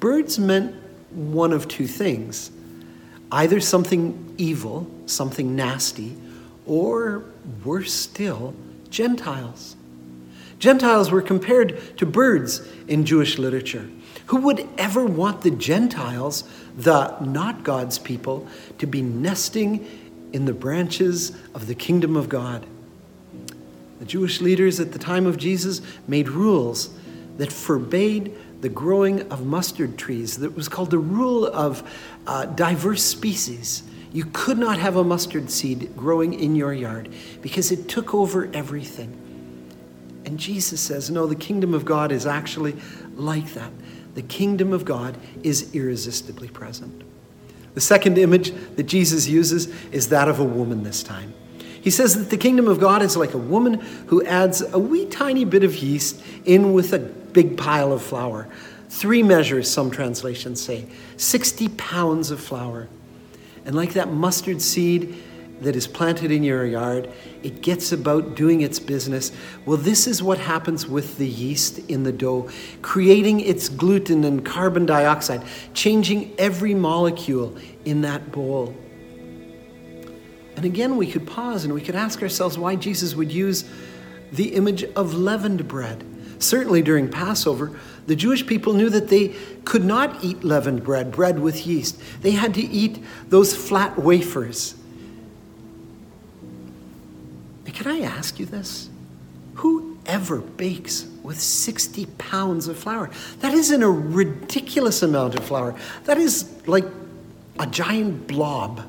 birds 0.00 0.38
meant 0.38 0.74
one 1.10 1.52
of 1.52 1.68
two 1.68 1.86
things 1.86 2.50
either 3.32 3.58
something 3.58 4.34
evil, 4.38 4.88
something 5.06 5.56
nasty, 5.56 6.16
or 6.66 7.24
worse 7.64 7.92
still, 7.92 8.54
Gentiles. 8.90 9.76
Gentiles 10.64 11.10
were 11.10 11.20
compared 11.20 11.98
to 11.98 12.06
birds 12.06 12.66
in 12.88 13.04
Jewish 13.04 13.36
literature. 13.36 13.86
Who 14.28 14.38
would 14.38 14.66
ever 14.78 15.04
want 15.04 15.42
the 15.42 15.50
Gentiles, 15.50 16.42
the 16.74 17.20
not 17.20 17.64
God's 17.64 17.98
people, 17.98 18.48
to 18.78 18.86
be 18.86 19.02
nesting 19.02 19.86
in 20.32 20.46
the 20.46 20.54
branches 20.54 21.36
of 21.54 21.66
the 21.66 21.74
kingdom 21.74 22.16
of 22.16 22.30
God. 22.30 22.64
The 23.98 24.06
Jewish 24.06 24.40
leaders 24.40 24.80
at 24.80 24.92
the 24.92 24.98
time 24.98 25.26
of 25.26 25.36
Jesus 25.36 25.82
made 26.08 26.30
rules 26.30 26.88
that 27.36 27.52
forbade 27.52 28.34
the 28.62 28.70
growing 28.70 29.30
of 29.30 29.44
mustard 29.44 29.98
trees. 29.98 30.38
That 30.38 30.56
was 30.56 30.66
called 30.66 30.90
the 30.90 30.98
rule 30.98 31.46
of 31.46 31.86
uh, 32.26 32.46
diverse 32.46 33.02
species. 33.02 33.82
You 34.14 34.24
could 34.32 34.56
not 34.56 34.78
have 34.78 34.96
a 34.96 35.04
mustard 35.04 35.50
seed 35.50 35.94
growing 35.94 36.32
in 36.32 36.56
your 36.56 36.72
yard 36.72 37.10
because 37.42 37.70
it 37.70 37.86
took 37.86 38.14
over 38.14 38.48
everything. 38.54 39.20
And 40.24 40.38
Jesus 40.38 40.80
says, 40.80 41.10
no, 41.10 41.26
the 41.26 41.34
kingdom 41.34 41.74
of 41.74 41.84
God 41.84 42.10
is 42.10 42.26
actually 42.26 42.76
like 43.14 43.52
that. 43.54 43.70
The 44.14 44.22
kingdom 44.22 44.72
of 44.72 44.84
God 44.84 45.18
is 45.42 45.74
irresistibly 45.74 46.48
present. 46.48 47.02
The 47.74 47.80
second 47.80 48.18
image 48.18 48.52
that 48.76 48.84
Jesus 48.84 49.26
uses 49.26 49.66
is 49.90 50.08
that 50.08 50.28
of 50.28 50.38
a 50.38 50.44
woman 50.44 50.84
this 50.84 51.02
time. 51.02 51.34
He 51.58 51.90
says 51.90 52.16
that 52.16 52.30
the 52.30 52.38
kingdom 52.38 52.68
of 52.68 52.80
God 52.80 53.02
is 53.02 53.16
like 53.16 53.34
a 53.34 53.38
woman 53.38 53.74
who 54.06 54.24
adds 54.24 54.62
a 54.62 54.78
wee 54.78 55.06
tiny 55.06 55.44
bit 55.44 55.64
of 55.64 55.76
yeast 55.76 56.22
in 56.46 56.72
with 56.72 56.94
a 56.94 56.98
big 56.98 57.58
pile 57.58 57.92
of 57.92 58.00
flour. 58.00 58.48
Three 58.88 59.22
measures, 59.22 59.68
some 59.68 59.90
translations 59.90 60.62
say, 60.62 60.86
60 61.16 61.68
pounds 61.70 62.30
of 62.30 62.40
flour. 62.40 62.88
And 63.66 63.74
like 63.74 63.94
that 63.94 64.10
mustard 64.10 64.62
seed, 64.62 65.16
that 65.60 65.76
is 65.76 65.86
planted 65.86 66.30
in 66.30 66.42
your 66.42 66.64
yard, 66.64 67.12
it 67.42 67.60
gets 67.62 67.92
about 67.92 68.34
doing 68.34 68.60
its 68.60 68.78
business. 68.78 69.32
Well, 69.64 69.76
this 69.76 70.06
is 70.06 70.22
what 70.22 70.38
happens 70.38 70.86
with 70.86 71.16
the 71.18 71.28
yeast 71.28 71.78
in 71.90 72.02
the 72.02 72.12
dough, 72.12 72.50
creating 72.82 73.40
its 73.40 73.68
gluten 73.68 74.24
and 74.24 74.44
carbon 74.44 74.86
dioxide, 74.86 75.42
changing 75.72 76.34
every 76.38 76.74
molecule 76.74 77.56
in 77.84 78.02
that 78.02 78.32
bowl. 78.32 78.74
And 80.56 80.64
again, 80.64 80.96
we 80.96 81.10
could 81.10 81.26
pause 81.26 81.64
and 81.64 81.72
we 81.72 81.80
could 81.80 81.96
ask 81.96 82.22
ourselves 82.22 82.58
why 82.58 82.76
Jesus 82.76 83.14
would 83.14 83.32
use 83.32 83.64
the 84.32 84.54
image 84.54 84.84
of 84.96 85.14
leavened 85.14 85.66
bread. 85.68 86.04
Certainly 86.38 86.82
during 86.82 87.08
Passover, 87.08 87.78
the 88.06 88.16
Jewish 88.16 88.46
people 88.46 88.74
knew 88.74 88.90
that 88.90 89.08
they 89.08 89.34
could 89.64 89.84
not 89.84 90.22
eat 90.22 90.44
leavened 90.44 90.84
bread, 90.84 91.10
bread 91.10 91.38
with 91.38 91.66
yeast. 91.66 92.00
They 92.20 92.32
had 92.32 92.54
to 92.54 92.62
eat 92.62 93.02
those 93.28 93.56
flat 93.56 93.98
wafers 93.98 94.74
can 97.74 97.90
I 97.90 98.00
ask 98.00 98.38
you 98.38 98.46
this? 98.46 98.88
Who 99.56 99.98
ever 100.06 100.38
bakes 100.38 101.06
with 101.22 101.40
60 101.40 102.06
pounds 102.18 102.68
of 102.68 102.78
flour? 102.78 103.10
That 103.40 103.52
isn't 103.52 103.82
a 103.82 103.90
ridiculous 103.90 105.02
amount 105.02 105.38
of 105.38 105.44
flour. 105.44 105.74
That 106.04 106.18
is 106.18 106.50
like 106.66 106.84
a 107.58 107.66
giant 107.66 108.26
blob. 108.26 108.86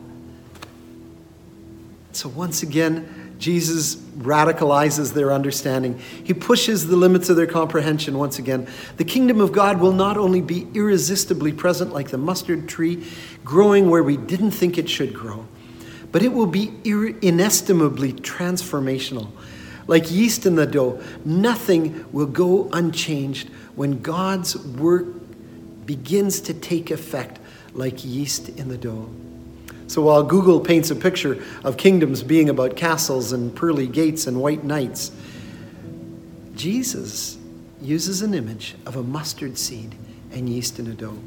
So, 2.12 2.30
once 2.30 2.64
again, 2.64 3.36
Jesus 3.38 3.96
radicalizes 3.96 5.14
their 5.14 5.34
understanding. 5.34 6.00
He 6.24 6.34
pushes 6.34 6.88
the 6.88 6.96
limits 6.96 7.30
of 7.30 7.36
their 7.36 7.48
comprehension 7.48 8.18
once 8.18 8.40
again. 8.40 8.68
The 8.98 9.04
kingdom 9.04 9.42
of 9.42 9.52
God 9.52 9.82
will 9.82 9.92
not 9.92 10.18
only 10.18 10.42
be 10.42 10.68
irresistibly 10.74 11.52
present 11.52 11.92
like 11.92 12.10
the 12.10 12.18
mustard 12.18 12.70
tree, 12.70 13.06
growing 13.44 13.90
where 13.90 14.04
we 14.04 14.16
didn't 14.16 14.52
think 14.52 14.78
it 14.78 14.90
should 14.90 15.14
grow, 15.14 15.46
but 16.16 16.24
it 16.24 16.32
will 16.32 16.46
be 16.46 16.72
inestimably 16.86 18.14
transformational. 18.14 19.30
Like 19.86 20.10
yeast 20.10 20.46
in 20.46 20.56
the 20.56 20.66
dough, 20.66 21.04
nothing 21.26 22.06
will 22.14 22.26
go 22.26 22.70
unchanged 22.72 23.50
when 23.76 24.02
God's 24.02 24.56
work 24.56 25.08
begins 25.86 26.40
to 26.40 26.54
take 26.54 26.90
effect 26.90 27.42
like 27.74 28.06
yeast 28.06 28.48
in 28.48 28.70
the 28.70 28.78
dough. 28.78 29.10
So 29.88 30.04
while 30.04 30.24
Google 30.24 30.62
paints 30.62 30.90
a 30.90 30.96
picture 30.96 31.44
of 31.66 31.76
kingdoms 31.76 32.24
being 32.24 32.48
about 32.48 32.78
castles 32.78 33.34
and 33.34 33.54
pearly 33.54 33.86
gates 33.86 34.26
and 34.26 34.40
white 34.40 34.64
knights, 34.64 35.12
Jesus 36.56 37.38
uses 37.82 38.22
an 38.22 38.34
image 38.34 38.76
of 38.86 38.96
a 38.96 39.04
mustard 39.04 39.58
seed 39.58 39.96
and 40.32 40.48
yeast 40.48 40.80
in 40.80 40.88
a 40.88 40.94
dough. 40.94 41.20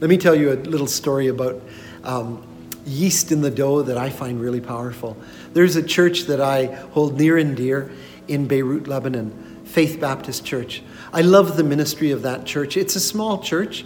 Let 0.00 0.08
me 0.08 0.16
tell 0.16 0.34
you 0.34 0.50
a 0.50 0.54
little 0.54 0.86
story 0.86 1.26
about 1.26 1.60
um, 2.04 2.46
yeast 2.86 3.32
in 3.32 3.40
the 3.40 3.50
dough 3.50 3.82
that 3.82 3.96
I 3.96 4.10
find 4.10 4.40
really 4.40 4.60
powerful. 4.60 5.16
There's 5.52 5.76
a 5.76 5.82
church 5.82 6.22
that 6.22 6.40
I 6.40 6.66
hold 6.66 7.18
near 7.18 7.36
and 7.38 7.56
dear 7.56 7.90
in 8.28 8.46
Beirut, 8.46 8.86
Lebanon, 8.86 9.62
Faith 9.64 10.00
Baptist 10.00 10.44
Church. 10.44 10.82
I 11.12 11.22
love 11.22 11.56
the 11.56 11.64
ministry 11.64 12.10
of 12.10 12.22
that 12.22 12.44
church. 12.46 12.76
It's 12.76 12.96
a 12.96 13.00
small 13.00 13.38
church, 13.42 13.84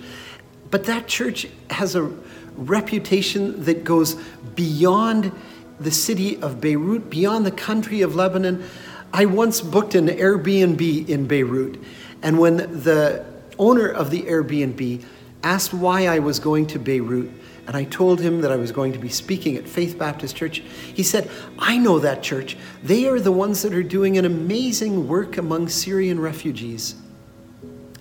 but 0.70 0.85
that 0.85 1.07
church 1.07 1.46
has 1.70 1.94
a 1.94 2.11
reputation 2.57 3.64
that 3.64 3.85
goes 3.85 4.14
beyond 4.54 5.33
the 5.80 5.90
city 5.90 6.40
of 6.40 6.61
Beirut, 6.61 7.11
beyond 7.11 7.44
the 7.44 7.50
country 7.50 8.02
of 8.02 8.14
Lebanon. 8.14 8.64
I 9.12 9.26
once 9.26 9.61
booked 9.61 9.94
an 9.94 10.09
Airbnb 10.09 11.09
in 11.09 11.26
Beirut, 11.26 11.78
and 12.22 12.38
when 12.38 12.57
the 12.57 13.24
owner 13.59 13.88
of 13.88 14.11
the 14.11 14.22
Airbnb 14.22 15.04
asked 15.42 15.74
why 15.74 16.07
I 16.07 16.18
was 16.20 16.38
going 16.38 16.66
to 16.68 16.78
Beirut, 16.78 17.30
and 17.66 17.77
I 17.77 17.85
told 17.85 18.20
him 18.20 18.42
that 18.42 18.53
I 18.53 18.57
was 18.57 18.72
going 18.72 18.92
to 18.92 18.98
be 18.98 19.09
speaking 19.09 19.57
at 19.57 19.66
Faith 19.66 19.98
Baptist 19.98 20.37
Church, 20.37 20.59
he 20.59 21.03
said, 21.03 21.31
I 21.59 21.79
know 21.79 21.98
that 21.98 22.22
church. 22.22 22.57
They 22.83 23.09
are 23.09 23.18
the 23.18 23.33
ones 23.33 23.62
that 23.62 23.72
are 23.72 23.83
doing 23.83 24.18
an 24.18 24.27
amazing 24.27 25.09
work 25.09 25.38
among 25.38 25.68
Syrian 25.68 26.20
refugees. 26.20 26.96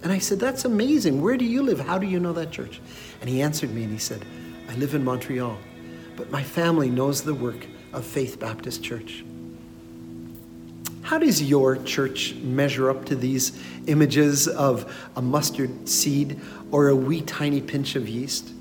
And 0.04 0.12
I 0.12 0.19
said, 0.19 0.39
That's 0.39 0.65
amazing. 0.65 1.21
Where 1.21 1.38
do 1.38 1.45
you 1.45 1.63
live? 1.63 1.80
How 1.80 1.97
do 1.97 2.06
you 2.06 2.19
know 2.19 2.34
that 2.34 2.52
church? 2.52 2.82
And 3.21 3.30
he 3.30 3.41
answered 3.41 3.73
me 3.73 3.84
and 3.84 3.91
he 3.91 3.99
said, 3.99 4.26
I 4.67 4.76
live 4.76 4.95
in 4.95 5.04
Montreal, 5.04 5.58
but 6.17 6.30
my 6.30 6.43
family 6.43 6.89
knows 6.89 7.23
the 7.23 7.34
work 7.34 7.65
of 7.93 8.06
Faith 8.06 8.39
Baptist 8.39 8.84
Church. 8.84 9.23
How 11.04 11.17
does 11.17 11.41
your 11.41 11.78
church 11.84 12.34
measure 12.36 12.89
up 12.89 13.06
to 13.06 13.15
these 13.15 13.62
images 13.88 14.47
of 14.47 14.93
a 15.15 15.21
mustard 15.21 15.88
seed 15.88 16.39
or 16.71 16.89
a 16.89 16.95
wee 16.95 17.21
tiny 17.21 17.62
pinch 17.62 17.95
of 17.95 18.10
yeast? 18.10 18.53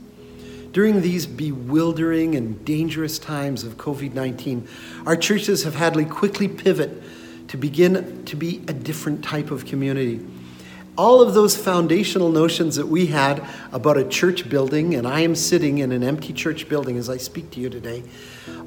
During 0.73 1.03
these 1.03 1.27
bewildering 1.27 2.35
and 2.35 2.65
dangerous 2.65 3.19
times 3.19 3.63
of 3.63 3.77
COVID 3.77 4.15
19, 4.15 4.67
our 5.07 5.17
churches 5.17 5.65
have 5.65 5.75
had 5.75 5.95
to 5.95 6.05
quickly 6.05 6.49
pivot 6.49 7.03
to 7.49 7.57
begin 7.57 8.25
to 8.25 8.37
be 8.37 8.63
a 8.69 8.73
different 8.73 9.23
type 9.23 9.51
of 9.51 9.67
community 9.67 10.27
all 10.97 11.23
of 11.23 11.33
those 11.33 11.57
foundational 11.57 12.31
notions 12.31 12.77
that 12.77 12.87
we 12.87 13.07
had 13.07 13.43
about 13.73 13.97
a 13.97 14.05
church 14.05 14.49
building, 14.49 14.95
and 14.95 15.07
I 15.07 15.21
am 15.21 15.35
sitting 15.35 15.79
in 15.79 15.91
an 15.91 16.03
empty 16.03 16.35
church 16.35 16.69
building 16.69 16.99
as 16.99 17.09
I 17.09 17.17
speak 17.17 17.51
to 17.53 17.61
you 17.61 17.71
today, 17.71 18.03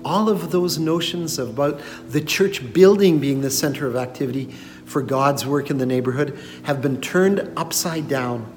all 0.04 0.28
of 0.28 0.52
those 0.52 0.80
notions 0.80 1.38
about 1.38 1.80
the 2.10 2.22
church 2.22 2.74
building 2.74 3.20
being 3.20 3.42
the 3.42 3.52
center 3.52 3.86
of 3.86 3.96
activity 3.96 4.46
for 4.86 5.04
God's 5.04 5.46
work 5.46 5.70
in 5.70 5.78
the 5.78 5.86
neighborhood 5.86 6.40
have 6.64 6.82
been 6.82 7.00
turned 7.00 7.52
upside 7.56 8.08
down. 8.08 8.52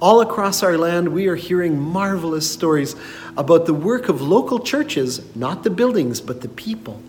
All 0.00 0.20
across 0.20 0.62
our 0.62 0.78
land, 0.78 1.08
we 1.08 1.26
are 1.26 1.34
hearing 1.34 1.80
marvelous 1.80 2.48
stories 2.48 2.94
about 3.36 3.66
the 3.66 3.74
work 3.74 4.08
of 4.08 4.22
local 4.22 4.60
churches, 4.60 5.34
not 5.34 5.64
the 5.64 5.70
buildings, 5.70 6.20
but 6.20 6.40
the 6.40 6.48
people, 6.48 7.02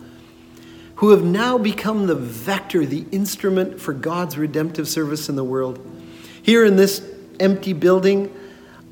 who 0.96 1.12
have 1.12 1.24
now 1.24 1.60
become 1.60 2.08
the 2.08 2.16
vector, 2.16 2.86
the 2.86 3.06
instrument 3.12 3.80
for 3.80 3.94
God's 3.94 4.38
redemptive 4.38 4.88
service 4.88 5.30
in 5.30 5.36
the 5.36 5.44
world. 5.44 5.80
Here 6.42 6.66
in 6.66 6.78
this 6.78 7.08
empty 7.40 7.74
building, 7.74 8.36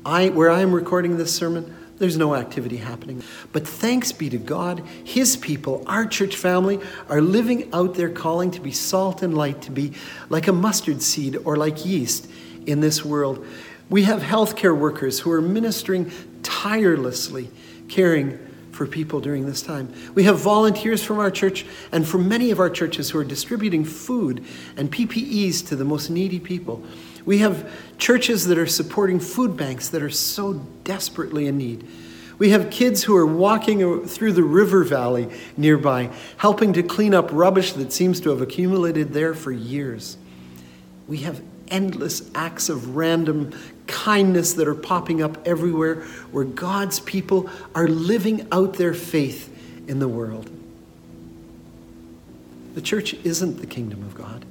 I, 0.06 0.28
where 0.28 0.50
I 0.50 0.60
am 0.60 0.72
recording 0.72 1.18
this 1.18 1.34
sermon, 1.34 1.74
there's 1.98 2.16
no 2.16 2.36
activity 2.36 2.76
happening. 2.76 3.24
But 3.52 3.66
thanks 3.66 4.12
be 4.12 4.30
to 4.30 4.38
God, 4.38 4.80
His 5.02 5.36
people, 5.36 5.82
our 5.88 6.06
church 6.06 6.36
family, 6.36 6.78
are 7.08 7.20
living 7.20 7.68
out 7.74 7.96
their 7.96 8.10
calling 8.10 8.52
to 8.52 8.60
be 8.60 8.70
salt 8.70 9.22
and 9.22 9.36
light, 9.36 9.62
to 9.62 9.72
be 9.72 9.94
like 10.28 10.46
a 10.46 10.52
mustard 10.52 11.02
seed 11.02 11.36
or 11.44 11.56
like 11.56 11.84
yeast 11.84 12.28
in 12.66 12.80
this 12.80 13.04
world. 13.04 13.44
We 13.90 14.04
have 14.04 14.20
healthcare 14.20 14.76
workers 14.76 15.20
who 15.20 15.30
are 15.30 15.40
ministering 15.40 16.12
tirelessly, 16.42 17.50
caring 17.88 18.38
for 18.70 18.86
people 18.86 19.20
during 19.20 19.46
this 19.46 19.62
time. 19.62 19.92
We 20.14 20.24
have 20.24 20.38
volunteers 20.38 21.02
from 21.02 21.18
our 21.18 21.30
church 21.30 21.66
and 21.90 22.06
from 22.06 22.28
many 22.28 22.50
of 22.50 22.60
our 22.60 22.70
churches 22.70 23.10
who 23.10 23.18
are 23.18 23.24
distributing 23.24 23.84
food 23.84 24.44
and 24.76 24.90
PPEs 24.92 25.66
to 25.68 25.76
the 25.76 25.84
most 25.84 26.10
needy 26.10 26.38
people. 26.38 26.84
We 27.24 27.38
have 27.38 27.70
churches 27.98 28.46
that 28.46 28.58
are 28.58 28.66
supporting 28.66 29.20
food 29.20 29.56
banks 29.56 29.88
that 29.88 30.02
are 30.02 30.10
so 30.10 30.54
desperately 30.84 31.46
in 31.46 31.58
need. 31.58 31.86
We 32.38 32.50
have 32.50 32.70
kids 32.70 33.02
who 33.02 33.16
are 33.16 33.26
walking 33.26 34.06
through 34.06 34.32
the 34.34 34.44
river 34.44 34.84
valley 34.84 35.28
nearby, 35.56 36.10
helping 36.36 36.72
to 36.74 36.84
clean 36.84 37.14
up 37.14 37.30
rubbish 37.32 37.72
that 37.72 37.92
seems 37.92 38.20
to 38.20 38.30
have 38.30 38.40
accumulated 38.40 39.12
there 39.12 39.34
for 39.34 39.50
years. 39.50 40.16
We 41.08 41.18
have 41.18 41.42
endless 41.66 42.30
acts 42.34 42.68
of 42.68 42.96
random 42.96 43.52
kindness 43.88 44.52
that 44.54 44.68
are 44.68 44.74
popping 44.74 45.22
up 45.22 45.46
everywhere 45.46 46.02
where 46.30 46.44
God's 46.44 47.00
people 47.00 47.50
are 47.74 47.88
living 47.88 48.46
out 48.52 48.74
their 48.74 48.94
faith 48.94 49.52
in 49.88 49.98
the 49.98 50.08
world. 50.08 50.50
The 52.74 52.82
church 52.82 53.14
isn't 53.14 53.60
the 53.60 53.66
kingdom 53.66 54.02
of 54.04 54.14
God, 54.14 54.44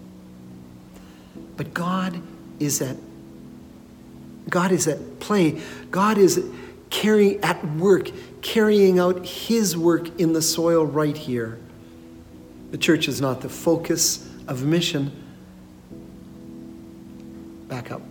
but 1.56 1.74
God 1.74 2.20
is 2.60 2.82
at 2.82 2.98
God 4.50 4.72
is 4.72 4.88
at 4.88 5.20
play. 5.20 5.62
God 5.92 6.18
is 6.18 6.44
carrying 6.90 7.44
at 7.44 7.64
work, 7.76 8.10
carrying 8.42 8.98
out 8.98 9.26
his 9.26 9.76
work 9.76 10.20
in 10.20 10.34
the 10.34 10.42
soil 10.42 10.86
right 10.86 11.18
here. 11.18 11.60
The 12.72 12.78
church 12.78 13.08
is 13.08 13.20
not 13.20 13.42
the 13.42 13.50
focus 13.50 14.30
of 14.48 14.64
mission. 14.64 15.12
Back 17.68 17.92
up. 17.92 18.02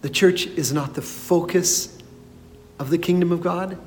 The 0.00 0.10
church 0.10 0.46
is 0.46 0.72
not 0.72 0.94
the 0.94 1.02
focus 1.02 1.98
of 2.78 2.90
the 2.90 2.98
kingdom 2.98 3.32
of 3.32 3.40
God. 3.40 3.78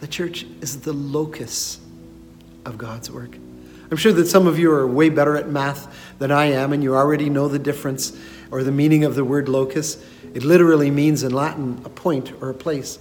The 0.00 0.08
church 0.08 0.46
is 0.60 0.80
the 0.80 0.92
locus 0.92 1.78
of 2.64 2.78
God's 2.78 3.10
work. 3.10 3.36
I'm 3.90 3.96
sure 3.96 4.12
that 4.12 4.26
some 4.26 4.46
of 4.46 4.58
you 4.58 4.72
are 4.72 4.86
way 4.86 5.08
better 5.08 5.36
at 5.36 5.48
math 5.48 5.92
than 6.18 6.30
I 6.30 6.46
am, 6.46 6.72
and 6.72 6.82
you 6.82 6.94
already 6.94 7.28
know 7.28 7.48
the 7.48 7.58
difference 7.58 8.16
or 8.50 8.62
the 8.62 8.72
meaning 8.72 9.04
of 9.04 9.14
the 9.14 9.24
word 9.24 9.48
locus. 9.48 10.02
It 10.32 10.44
literally 10.44 10.90
means 10.90 11.22
in 11.22 11.32
Latin 11.32 11.82
a 11.84 11.88
point 11.88 12.32
or 12.40 12.50
a 12.50 12.54
place. 12.54 12.98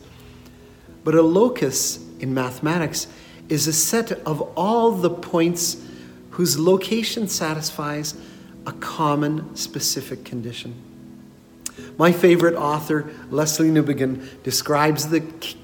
But 1.03 1.15
a 1.15 1.21
locus 1.21 1.99
in 2.19 2.33
mathematics 2.33 3.07
is 3.47 3.67
a 3.67 3.73
set 3.73 4.11
of 4.11 4.41
all 4.57 4.91
the 4.91 5.09
points 5.09 5.77
whose 6.31 6.59
location 6.59 7.27
satisfies 7.27 8.15
a 8.65 8.71
common 8.73 9.55
specific 9.55 10.25
condition. 10.25 10.88
My 11.97 12.11
favorite 12.11 12.55
author, 12.55 13.11
Lesslie 13.29 13.71
Newbigin, 13.71 14.43
describes 14.43 15.09
the, 15.09 15.19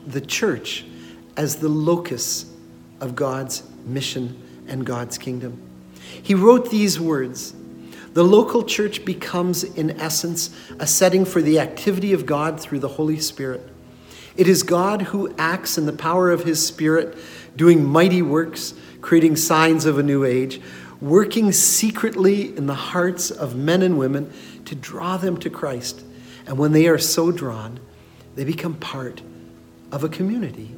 the 0.06 0.22
church 0.22 0.86
as 1.38 1.58
the 1.58 1.70
locus 1.70 2.52
of 3.02 3.16
God's 3.16 3.64
mission 3.86 4.42
and 4.68 4.86
God's 4.86 5.18
kingdom. 5.18 5.62
He 6.22 6.34
wrote 6.34 6.72
these 6.72 7.00
words 7.00 7.54
the 8.16 8.24
local 8.24 8.64
church 8.64 9.04
becomes, 9.04 9.66
in 9.66 10.00
essence, 10.00 10.50
a 10.80 10.88
setting 10.88 11.26
for 11.26 11.42
the 11.42 11.60
activity 11.60 12.14
of 12.14 12.26
God 12.26 12.62
through 12.62 12.80
the 12.80 12.88
Holy 12.88 13.20
Spirit. 13.20 13.62
It 14.38 14.48
is 14.48 14.64
God 14.64 15.02
who 15.02 15.36
acts 15.38 15.78
in 15.78 15.86
the 15.86 15.92
power 15.92 16.32
of 16.32 16.46
His 16.46 16.66
Spirit, 16.66 17.18
doing 17.58 17.84
mighty 17.84 18.22
works, 18.22 18.74
creating 19.02 19.36
signs 19.36 19.86
of 19.86 20.00
a 20.00 20.04
new 20.04 20.24
age, 20.24 20.62
working 21.02 21.52
secretly 21.52 22.56
in 22.56 22.68
the 22.68 22.74
hearts 22.74 23.32
of 23.32 23.58
men 23.58 23.82
and 23.82 23.98
women 23.98 24.32
to 24.64 24.76
draw 24.76 25.18
them 25.18 25.36
to 25.42 25.50
Christ. 25.50 26.05
And 26.46 26.58
when 26.58 26.72
they 26.72 26.88
are 26.88 26.98
so 26.98 27.32
drawn, 27.32 27.80
they 28.36 28.44
become 28.44 28.76
part 28.76 29.22
of 29.92 30.04
a 30.04 30.10
community 30.10 30.76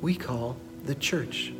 we 0.00 0.14
call 0.14 0.56
the 0.84 0.94
church. 0.94 1.52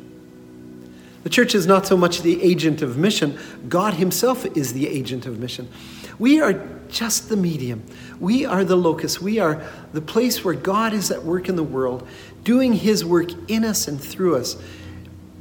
The 1.23 1.29
church 1.29 1.53
is 1.53 1.67
not 1.67 1.85
so 1.85 1.97
much 1.97 2.21
the 2.21 2.41
agent 2.41 2.81
of 2.81 2.97
mission, 2.97 3.37
God 3.67 3.95
Himself 3.95 4.45
is 4.57 4.73
the 4.73 4.87
agent 4.87 5.25
of 5.25 5.39
mission. 5.39 5.69
We 6.17 6.41
are 6.41 6.67
just 6.89 7.29
the 7.29 7.37
medium. 7.37 7.83
We 8.19 8.45
are 8.45 8.63
the 8.63 8.75
locus. 8.75 9.21
We 9.21 9.39
are 9.39 9.63
the 9.93 10.01
place 10.01 10.43
where 10.43 10.53
God 10.53 10.93
is 10.93 11.11
at 11.11 11.23
work 11.23 11.47
in 11.47 11.55
the 11.55 11.63
world, 11.63 12.07
doing 12.43 12.73
His 12.73 13.05
work 13.05 13.29
in 13.49 13.63
us 13.63 13.87
and 13.87 14.01
through 14.01 14.37
us. 14.37 14.57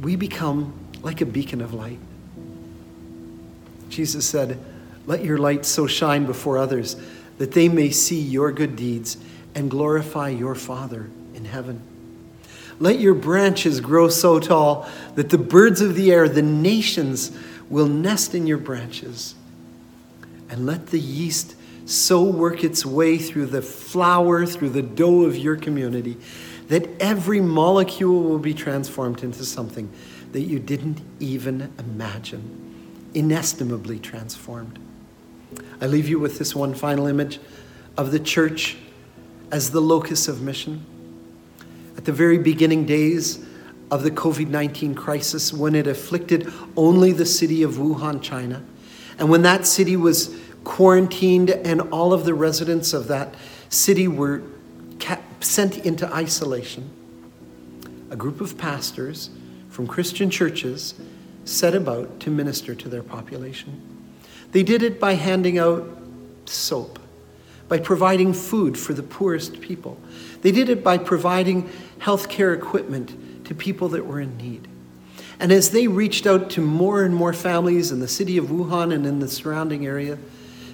We 0.00 0.16
become 0.16 0.72
like 1.02 1.20
a 1.20 1.26
beacon 1.26 1.60
of 1.60 1.74
light. 1.74 1.98
Jesus 3.88 4.26
said, 4.26 4.58
Let 5.06 5.24
your 5.24 5.38
light 5.38 5.64
so 5.64 5.86
shine 5.86 6.26
before 6.26 6.58
others 6.58 6.96
that 7.38 7.52
they 7.52 7.68
may 7.68 7.90
see 7.90 8.20
your 8.20 8.52
good 8.52 8.76
deeds 8.76 9.16
and 9.54 9.70
glorify 9.70 10.28
your 10.28 10.54
Father 10.54 11.08
in 11.34 11.44
heaven. 11.44 11.80
Let 12.80 13.00
your 13.00 13.14
branches 13.14 13.80
grow 13.80 14.08
so 14.08 14.38
tall 14.38 14.88
that 15.14 15.30
the 15.30 15.38
birds 15.38 15.80
of 15.80 15.94
the 15.94 16.12
air, 16.12 16.28
the 16.28 16.42
nations, 16.42 17.36
will 17.68 17.88
nest 17.88 18.34
in 18.34 18.46
your 18.46 18.58
branches. 18.58 19.34
And 20.48 20.64
let 20.64 20.88
the 20.88 21.00
yeast 21.00 21.56
so 21.86 22.22
work 22.22 22.62
its 22.62 22.84
way 22.86 23.18
through 23.18 23.46
the 23.46 23.62
flour, 23.62 24.46
through 24.46 24.70
the 24.70 24.82
dough 24.82 25.22
of 25.22 25.36
your 25.36 25.56
community, 25.56 26.16
that 26.68 26.88
every 27.00 27.40
molecule 27.40 28.22
will 28.22 28.38
be 28.38 28.54
transformed 28.54 29.22
into 29.22 29.44
something 29.44 29.90
that 30.32 30.42
you 30.42 30.58
didn't 30.58 31.00
even 31.18 31.72
imagine, 31.78 33.10
inestimably 33.14 33.98
transformed. 33.98 34.78
I 35.80 35.86
leave 35.86 36.08
you 36.08 36.18
with 36.18 36.38
this 36.38 36.54
one 36.54 36.74
final 36.74 37.06
image 37.06 37.38
of 37.96 38.10
the 38.10 38.20
church 38.20 38.76
as 39.50 39.70
the 39.70 39.80
locus 39.80 40.28
of 40.28 40.42
mission. 40.42 40.84
At 41.96 42.04
the 42.04 42.12
very 42.12 42.38
beginning 42.38 42.86
days 42.86 43.44
of 43.90 44.02
the 44.02 44.10
COVID 44.10 44.48
19 44.48 44.94
crisis, 44.94 45.52
when 45.52 45.74
it 45.74 45.86
afflicted 45.86 46.52
only 46.76 47.12
the 47.12 47.26
city 47.26 47.62
of 47.62 47.72
Wuhan, 47.72 48.22
China, 48.22 48.62
and 49.18 49.30
when 49.30 49.42
that 49.42 49.66
city 49.66 49.96
was 49.96 50.34
quarantined 50.64 51.50
and 51.50 51.80
all 51.80 52.12
of 52.12 52.24
the 52.24 52.34
residents 52.34 52.92
of 52.92 53.08
that 53.08 53.34
city 53.68 54.06
were 54.06 54.42
sent 55.40 55.78
into 55.78 56.12
isolation, 56.12 56.90
a 58.10 58.16
group 58.16 58.40
of 58.40 58.58
pastors 58.58 59.30
from 59.70 59.86
Christian 59.86 60.30
churches 60.30 60.94
set 61.44 61.74
about 61.74 62.20
to 62.20 62.30
minister 62.30 62.74
to 62.74 62.88
their 62.88 63.02
population. 63.02 63.97
They 64.52 64.62
did 64.62 64.82
it 64.82 64.98
by 64.98 65.14
handing 65.14 65.58
out 65.58 65.86
soap, 66.46 66.98
by 67.68 67.78
providing 67.78 68.32
food 68.32 68.78
for 68.78 68.94
the 68.94 69.02
poorest 69.02 69.60
people. 69.60 70.00
They 70.42 70.52
did 70.52 70.68
it 70.68 70.82
by 70.82 70.98
providing 70.98 71.70
healthcare 71.98 72.56
equipment 72.56 73.44
to 73.46 73.54
people 73.54 73.88
that 73.90 74.06
were 74.06 74.20
in 74.20 74.36
need. 74.36 74.68
And 75.40 75.52
as 75.52 75.70
they 75.70 75.86
reached 75.86 76.26
out 76.26 76.50
to 76.50 76.60
more 76.60 77.04
and 77.04 77.14
more 77.14 77.32
families 77.32 77.92
in 77.92 78.00
the 78.00 78.08
city 78.08 78.38
of 78.38 78.46
Wuhan 78.46 78.92
and 78.92 79.06
in 79.06 79.20
the 79.20 79.28
surrounding 79.28 79.86
area, 79.86 80.18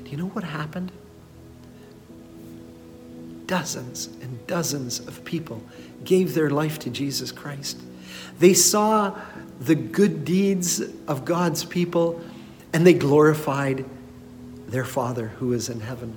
do 0.05 0.11
you 0.11 0.17
know 0.17 0.29
what 0.29 0.45
happened? 0.45 0.91
Dozens 3.47 4.07
and 4.23 4.47
dozens 4.47 5.01
of 5.01 5.25
people 5.25 5.63
gave 6.05 6.35
their 6.35 6.51
life 6.51 6.79
to 6.81 6.91
Jesus 6.91 7.31
Christ. 7.31 7.79
They 8.39 8.55
saw 8.55 9.19
the 9.61 9.75
good 9.75 10.25
deeds 10.25 10.81
of 11.07 11.25
God's 11.25 11.65
people 11.65 12.23
and 12.75 12.85
they 12.85 12.93
glorified 12.93 13.85
their 14.67 14.85
Father 14.85 15.29
who 15.39 15.53
is 15.53 15.71
in 15.71 15.81
heaven. 15.81 16.17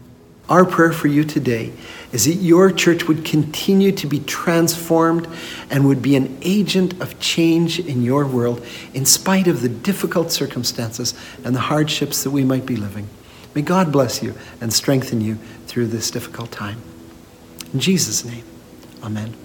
Our 0.49 0.65
prayer 0.65 0.93
for 0.93 1.07
you 1.07 1.23
today 1.23 1.71
is 2.11 2.25
that 2.25 2.35
your 2.35 2.71
church 2.71 3.07
would 3.07 3.23
continue 3.23 3.91
to 3.91 4.07
be 4.07 4.21
transformed 4.21 5.27
and 5.69 5.87
would 5.87 6.01
be 6.01 6.15
an 6.15 6.37
agent 6.41 6.99
of 7.01 7.19
change 7.19 7.79
in 7.79 8.01
your 8.01 8.25
world 8.25 8.65
in 8.93 9.05
spite 9.05 9.47
of 9.47 9.61
the 9.61 9.69
difficult 9.69 10.31
circumstances 10.31 11.13
and 11.43 11.53
the 11.53 11.59
hardships 11.59 12.23
that 12.23 12.31
we 12.31 12.43
might 12.43 12.65
be 12.65 12.77
living. 12.77 13.07
May 13.53 13.61
God 13.61 13.91
bless 13.91 14.23
you 14.23 14.33
and 14.59 14.73
strengthen 14.73 15.21
you 15.21 15.35
through 15.67 15.87
this 15.87 16.09
difficult 16.09 16.51
time. 16.51 16.81
In 17.73 17.79
Jesus' 17.79 18.23
name, 18.23 18.45
amen. 19.03 19.35